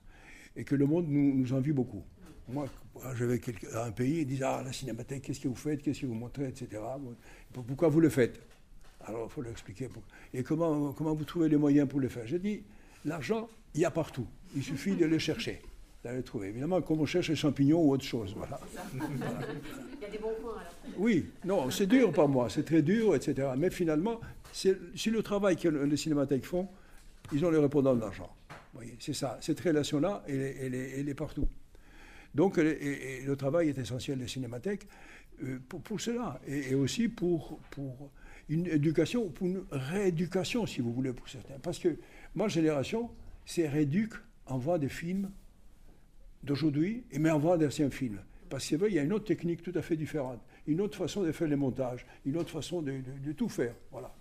[0.56, 2.04] Et que le monde nous, nous envie beaucoup.
[2.50, 2.68] Moi,
[3.16, 3.40] je vais
[3.74, 6.14] à un pays, ils disent Ah, la cinémathèque, qu'est-ce que vous faites Qu'est-ce que vous
[6.14, 6.82] montrez etc.
[7.54, 8.40] Pourquoi vous le faites?
[9.06, 9.88] Alors, il faut l'expliquer.
[9.88, 12.28] pour- Et comment, comment vous trouvez les moyens pour le faire?
[12.28, 12.64] Je dis
[13.06, 14.28] L'argent, il y a partout.
[14.56, 15.62] Il suffit de le chercher,
[16.04, 16.50] d'aller le trouver.
[16.50, 18.34] Évidemment, comme on cherche les champignons ou autre chose.
[18.36, 18.60] Voilà.
[18.94, 19.00] Il
[20.02, 20.74] y a des bons points alors.
[20.98, 23.50] Oui, non, c'est dur pour moi, c'est très dur, etc.
[23.58, 24.20] Mais finalement,
[24.52, 24.76] c'est
[25.08, 26.68] le travail que les cinémathèques font,
[27.32, 28.30] ils ont le répondant de l'argent.
[29.00, 31.48] C'est ça, cette relation-là, elle, est- elle elle est partout.
[32.36, 34.88] Donc, et- et le travail est essentiel des cinémathèques
[35.44, 38.10] euh, pour, pour cela, et, et aussi pour, pour
[38.50, 41.60] une éducation, pour une rééducation, si vous voulez, pour certains.
[41.62, 41.96] Parce que
[42.36, 43.10] ma génération,
[43.46, 44.16] c'est rééduque
[44.48, 45.30] en voit des films
[46.44, 48.20] d'aujourd'hui, et mais en voit d'anciens films.
[48.50, 51.32] Parce qu'il y a une autre technique tout à fait différente, une autre façon de
[51.32, 53.02] faire les montages, une autre façon de,
[53.36, 53.74] tout faire.
[53.92, 54.14] Voilà.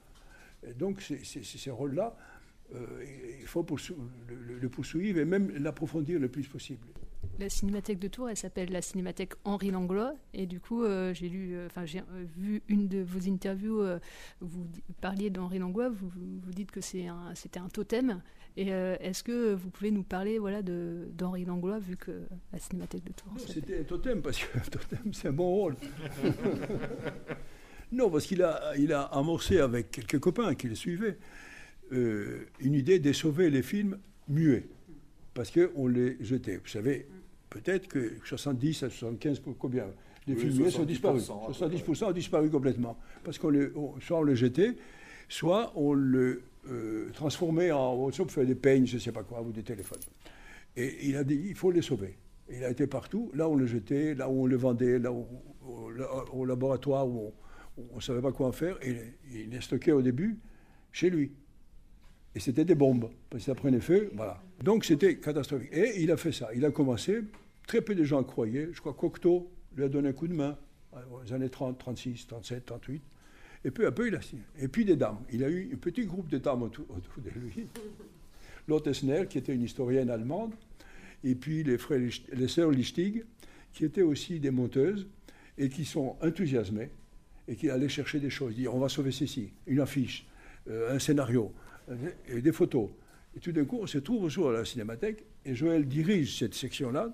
[0.78, 2.16] Donc, c'est- c'est- c'est ce rôle-là,
[2.74, 3.04] euh,
[3.40, 3.66] il faut
[4.60, 6.86] le, poursuivre et même l'approfondir le plus possible.
[7.38, 10.14] La cinémathèque de Tours, elle s'appelle la cinémathèque Henri Langlois.
[10.34, 12.02] Et du coup, euh, j'ai lu, euh, enfin, j'ai
[12.36, 13.80] vu une de vos interviews.
[13.80, 13.98] euh,
[14.40, 14.66] vous
[15.00, 15.88] parliez d'Henri Langlois.
[15.88, 18.22] Vous, vous, dites que c'est un, c'était un totem.
[18.56, 22.22] Et euh, est-ce que vous pouvez nous parler, voilà, de d'Henri Langlois, vu que
[22.52, 23.32] la cinémathèque de Tours.
[23.38, 25.76] C'était un totem, parce que un totem, c'est un bon rôle.
[27.92, 31.16] non, parce qu'il a, il a amorcé avec quelques copains qui le suivaient
[31.92, 33.98] euh, une idée de sauver les films
[34.28, 34.66] muets,
[35.34, 36.56] parce qu'on les jetait.
[36.56, 37.06] Vous savez,
[37.50, 39.86] peut-être que 70 à 75, pour combien
[40.26, 41.30] Les Oui, films muets sont 70%, disparus.
[41.30, 42.98] à peu 70% ont disparu complètement.
[43.24, 44.76] Parce qu'on les, on- soit on les jetait,
[45.28, 49.42] soit on le euh, transformait en pour faire des peignes, je ne sais pas quoi,
[49.42, 50.00] ou des téléphones.
[50.76, 52.16] Et il a dit, il faut les sauver.
[52.50, 55.12] Il a été partout, là où on le jetait, là où on le vendait, là
[55.12, 55.26] où,
[55.64, 57.32] au, laboratoire où
[57.92, 58.76] on ne savait pas quoi en faire.
[58.82, 58.96] Et
[59.32, 60.38] il les stockait au début
[60.92, 61.32] chez lui.
[62.34, 64.42] Et c'était des bombes, parce que ça prenait feu, voilà.
[64.62, 65.70] Donc c'était catastrophique.
[65.72, 66.48] Et il a fait ça.
[66.54, 67.20] Il a commencé,
[67.66, 68.68] très peu de gens croyaient.
[68.72, 70.56] Je crois Cocteau lui a donné un coup de main,
[70.92, 73.02] aux années 30, 36, 37, 38.
[73.64, 74.42] Et peu à peu, il a signé.
[74.58, 75.18] Et puis des dames.
[75.32, 76.86] Il a eu un petit groupe de dames autour,
[77.18, 77.66] de lui.
[78.68, 80.52] Lotte Esner, qui était une historienne allemande,
[81.24, 82.00] et puis les, frères,
[82.32, 83.24] les sœurs Lichtig,
[83.72, 85.08] qui étaient aussi des monteuses,
[85.58, 86.90] et qui sont enthousiasmées,
[87.48, 90.26] et qui allaient chercher des choses, dire on va sauver ceci, une affiche,
[90.68, 91.52] euh, un scénario,
[91.90, 91.96] euh,
[92.28, 92.88] et des photos.
[93.36, 96.38] Et tout d'un coup, on se trouve au jour à la Cinémathèque, et Joël dirige
[96.38, 97.12] cette section-là,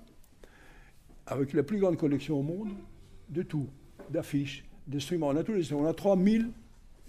[1.25, 2.71] avec la plus grande collection au monde
[3.29, 3.69] de tout,
[4.09, 5.27] d'affiches, d'instruments.
[5.29, 5.83] On a tous les instruments.
[5.83, 6.49] On a 3000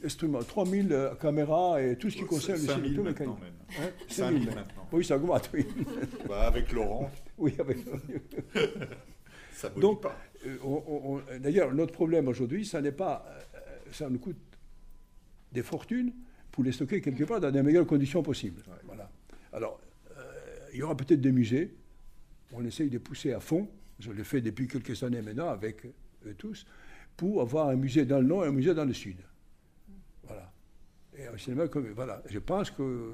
[0.05, 3.41] instruments, 3000 euh, caméras et tout ce qui concerne le 5000 cinéma maintenant mécanique.
[3.79, 3.87] même.
[3.87, 4.89] Hein 5000 5000 maintenant.
[4.93, 5.67] Oui, ça augmente, oui.
[6.29, 7.11] Bah, avec Laurent.
[7.39, 7.79] Oui, avec
[9.53, 10.17] Ça Donc, pas.
[10.47, 13.25] euh, d'ailleurs, notre problème aujourd'hui, ça n'est pas.
[13.55, 13.59] euh,
[13.93, 14.37] ça nous coûte
[15.53, 16.13] des fortunes
[16.53, 18.63] pour les stocker quelque part dans les meilleures conditions possibles.
[18.85, 19.11] Voilà.
[19.53, 19.81] Alors,
[20.17, 20.23] euh,
[20.73, 21.75] il y aura peut-être des musées.
[22.53, 23.69] On essaye de pousser à fond.
[23.99, 26.67] Je le fais depuis quelques années maintenant avec eux tous,
[27.21, 29.19] pour avoir un musée dans le nord et un musée dans le sud.
[30.27, 30.51] Voilà.
[31.19, 31.87] Et un cinéma comme.
[31.95, 32.23] Voilà.
[32.31, 32.83] Je pense que.
[32.83, 33.13] euh,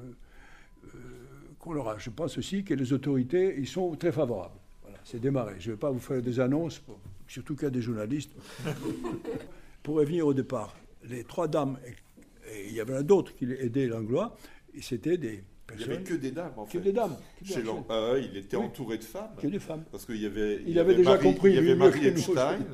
[1.59, 1.97] qu'on l'aura.
[1.97, 4.55] Je pense aussi que les autorités, ils sont très favorables.
[4.81, 5.55] Voilà, c'est démarré.
[5.59, 8.31] Je ne vais pas vous faire des annonces, pour- surtout qu'il y a des journalistes.
[9.83, 14.37] pour revenir au départ, les trois dames, et, il y avait d'autres qui aidaient l'anglois,
[14.73, 15.43] et c'était des
[15.73, 16.79] Il n'y avait que des dames, en Que fait.
[16.79, 17.17] des dames.
[17.39, 17.83] que des dames.
[17.89, 18.63] Ouais, il était Oui.
[18.67, 19.31] entouré de femmes.
[19.37, 19.83] Que des femmes.
[19.91, 20.61] Parce qu'il y avait.
[20.65, 22.07] Il y avait déjà Marie- compris, Il y avait Marie.
[22.07, 22.59] Epstein.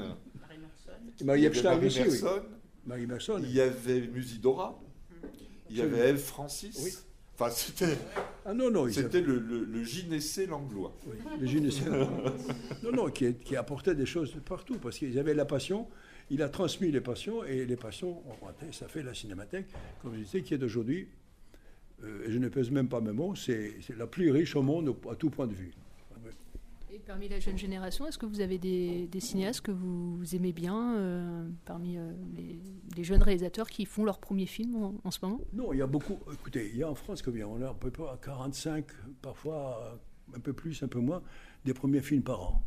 [1.23, 2.43] Marie il y avait Epstein
[2.85, 3.07] Marie oui.
[3.07, 3.39] Merson.
[3.43, 4.79] Il y avait Musidora.
[5.69, 6.09] Il y avait.
[6.09, 6.79] Eve Francis.
[6.83, 6.91] Oui.
[7.35, 7.97] Enfin, c'était.
[8.45, 10.95] Ah non, non, le, le, le gynécée langlois.
[11.07, 11.85] Oui, le gynécée.
[12.83, 15.87] non, non, qui, qui apportait des choses de partout, parce qu'ils avaient la passion,
[16.29, 18.21] il a transmis les passions, et les passions.
[18.71, 19.67] Ça fait la cinémathèque,
[20.01, 21.07] comme je disais, qui est d'aujourd'hui,
[22.03, 24.95] euh, et je ne pèse même pas mes mots, c'est la plus riche au monde
[25.09, 25.71] à tout point de vue.
[26.95, 30.53] Et parmi la jeune génération, est-ce que vous avez des, des cinéastes que vous aimez
[30.53, 32.59] bien euh, parmi euh, les,
[32.95, 35.41] les jeunes réalisateurs qui font leur premier film en, en ce moment?
[35.53, 36.19] Non, il y a beaucoup.
[36.31, 38.85] Écoutez, il y a en France combien On a à peu près 45,
[39.23, 39.99] parfois
[40.35, 41.23] un peu plus, un peu moins,
[41.65, 42.63] des premiers films par an.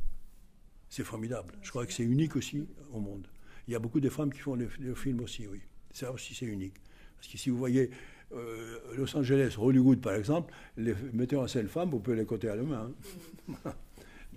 [0.89, 1.55] C'est formidable.
[1.63, 3.29] Je crois que c'est unique aussi au monde.
[3.69, 5.61] Il y a beaucoup de femmes qui font des des films aussi, oui.
[5.93, 6.75] Ça aussi, c'est unique.
[7.17, 7.91] Parce que si vous voyez
[8.33, 12.49] euh, Los Angeles, Hollywood par exemple, les metteurs en scène femmes, vous pouvez les compter
[12.49, 12.91] à la main.
[13.65, 13.73] hein.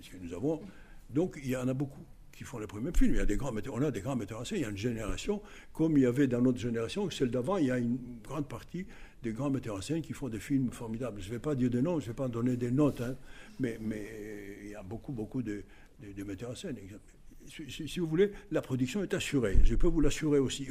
[0.00, 0.60] Parce que nous avons.
[1.10, 2.00] Donc, il y en a beaucoup
[2.32, 3.14] qui font les premiers films.
[3.14, 4.58] Il y a des grands metteurs, on a des grands metteurs en scène.
[4.58, 5.42] Il y a une génération,
[5.74, 8.86] comme il y avait dans notre génération, celle d'avant, il y a une grande partie
[9.22, 11.20] des grands metteurs en scène qui font des films formidables.
[11.20, 13.14] Je ne vais pas dire des noms, je ne vais pas donner des notes, hein,
[13.58, 15.64] mais, mais il y a beaucoup, beaucoup de,
[16.26, 16.76] metteurs en scène.
[17.46, 19.58] Si vous voulez, la production est assurée.
[19.64, 20.68] Je peux vous l'assurer aussi.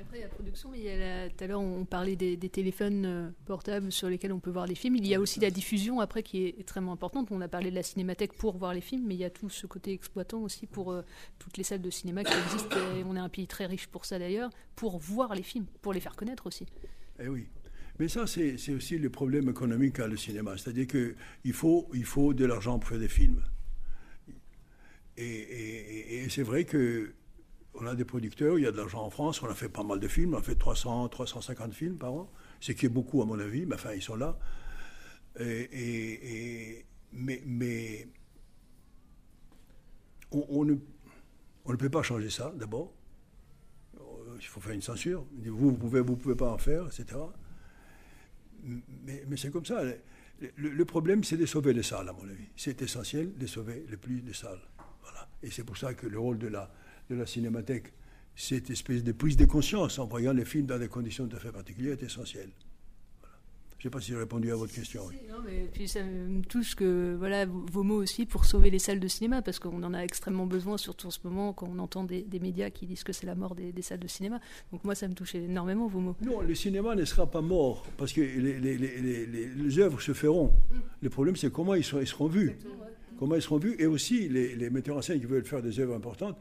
[0.00, 1.84] Après, il y a la production, mais il y a la- tout à l'heure, on
[1.84, 4.96] parlait des, des téléphones euh, portables sur lesquels on peut voir les films.
[4.96, 7.28] Il y a aussi la diffusion, après, qui est extrêmement importante.
[7.30, 9.48] On a parlé de la cinémathèque pour voir les films, mais il y a tout
[9.48, 11.02] ce côté exploitant aussi pour euh,
[11.38, 12.76] toutes les salles de cinéma qui existent.
[12.96, 15.92] Et on est un pays très riche pour ça, d'ailleurs, pour voir les films, pour
[15.92, 16.66] les faire connaître aussi.
[17.20, 17.46] Eh oui.
[18.00, 20.56] Mais ça, c'est aussi le problème économique qu'a le cinéma.
[20.58, 23.40] C'est-à-dire qu'il faut, il faut de l'argent pour faire des films.
[25.16, 27.14] Et, et- et- et c'est vrai que
[27.74, 29.82] on a des producteurs, il y a de l'argent en France, on a fait pas
[29.82, 33.22] mal de films, on a fait 300, 350 films par an, ce qui est beaucoup
[33.22, 34.38] à mon avis, mais enfin, ils sont là.
[37.12, 38.08] Mais
[40.30, 42.92] on, ne, peut pas changer ça, d'abord.
[43.96, 45.26] Euh, Il faut faire une censure.
[45.32, 47.20] Vous, vous pouvez, vous pouvez pas en faire, etc.
[48.62, 49.82] Mais, c'est comme ça.
[50.56, 52.48] Le problème, c'est de sauver les salles, à mon avis.
[52.56, 54.62] C'est essentiel de sauver le plus de salles.
[55.02, 55.28] Voilà.
[55.42, 56.70] Et c'est pour ça que le rôle de la,
[57.10, 57.92] de la cinémathèque,
[58.36, 61.40] cette espèce de prise de conscience en voyant les films dans des conditions tout à
[61.40, 62.48] fait particulières, est essentiel.
[63.20, 63.36] Voilà.
[63.78, 65.02] Je ne sais pas si j'ai répondu à votre question.
[65.08, 65.16] oui.
[65.28, 68.98] Non, mais puis ça me touche que voilà vos mots aussi pour sauver les salles
[68.98, 72.02] de cinéma parce qu'on en a extrêmement besoin surtout en ce moment quand on entend
[72.04, 74.40] des, des médias qui disent que c'est la mort des, des salles de cinéma.
[74.72, 76.16] Donc moi ça me touche énormément vos mots.
[76.22, 79.78] Non, le cinéma ne sera pas mort parce que les, les- les- les- les- les
[79.78, 80.52] œuvres se feront.
[81.02, 82.52] Le problème, c'est comment ils, sont- ils seront vus.
[83.18, 85.78] Comment ils seront vus et aussi les, les metteurs en scène qui veulent faire des
[85.78, 86.36] œuvres importantes,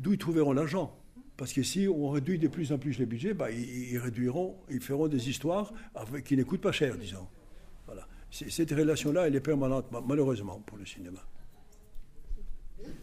[0.00, 0.96] d'où ils trouveront l'argent.
[1.36, 4.56] Parce que si on réduit de plus en plus les budgets, bah, ils, ils réduiront,
[4.68, 7.26] ils feront des histoires avec- qui ne coûtent pas cher, disons.
[7.86, 8.06] Voilà.
[8.30, 11.20] Cette relation-là, elle est permanente, ma- malheureusement, pour le cinéma.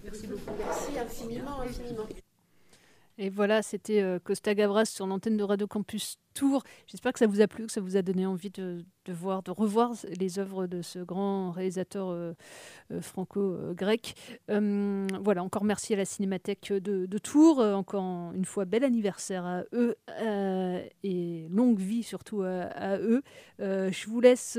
[0.03, 0.51] Merci beaucoup.
[0.57, 2.07] Merci infiniment, infiniment.
[3.19, 6.17] Et voilà, c'était euh, Costa Gavras sur l'antenne de Radio Campus
[6.87, 9.51] J'espère que ça vous a plu, que ça vous a donné envie de, voir, de
[9.51, 12.33] revoir les œuvres de ce grand réalisateur euh,
[12.91, 14.15] euh, franco-grec.
[14.49, 17.59] Euh, voilà, encore merci à la Cinémathèque de, Tours.
[17.59, 19.95] Encore une fois, bel anniversaire à eux
[21.03, 23.23] et longue vie surtout à, à eux.
[23.59, 24.57] Je vous laisse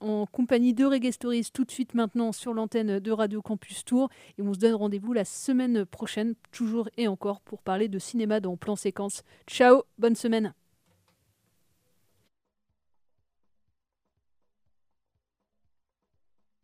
[0.00, 4.08] en compagnie de Reggae Stories tout de suite maintenant sur l'antenne de Radio Campus Tours
[4.38, 8.40] et on se donne rendez-vous la semaine prochaine, toujours et encore, pour parler de cinéma
[8.40, 9.22] dans plan séquence.
[9.46, 10.54] Ciao, bonne semaine.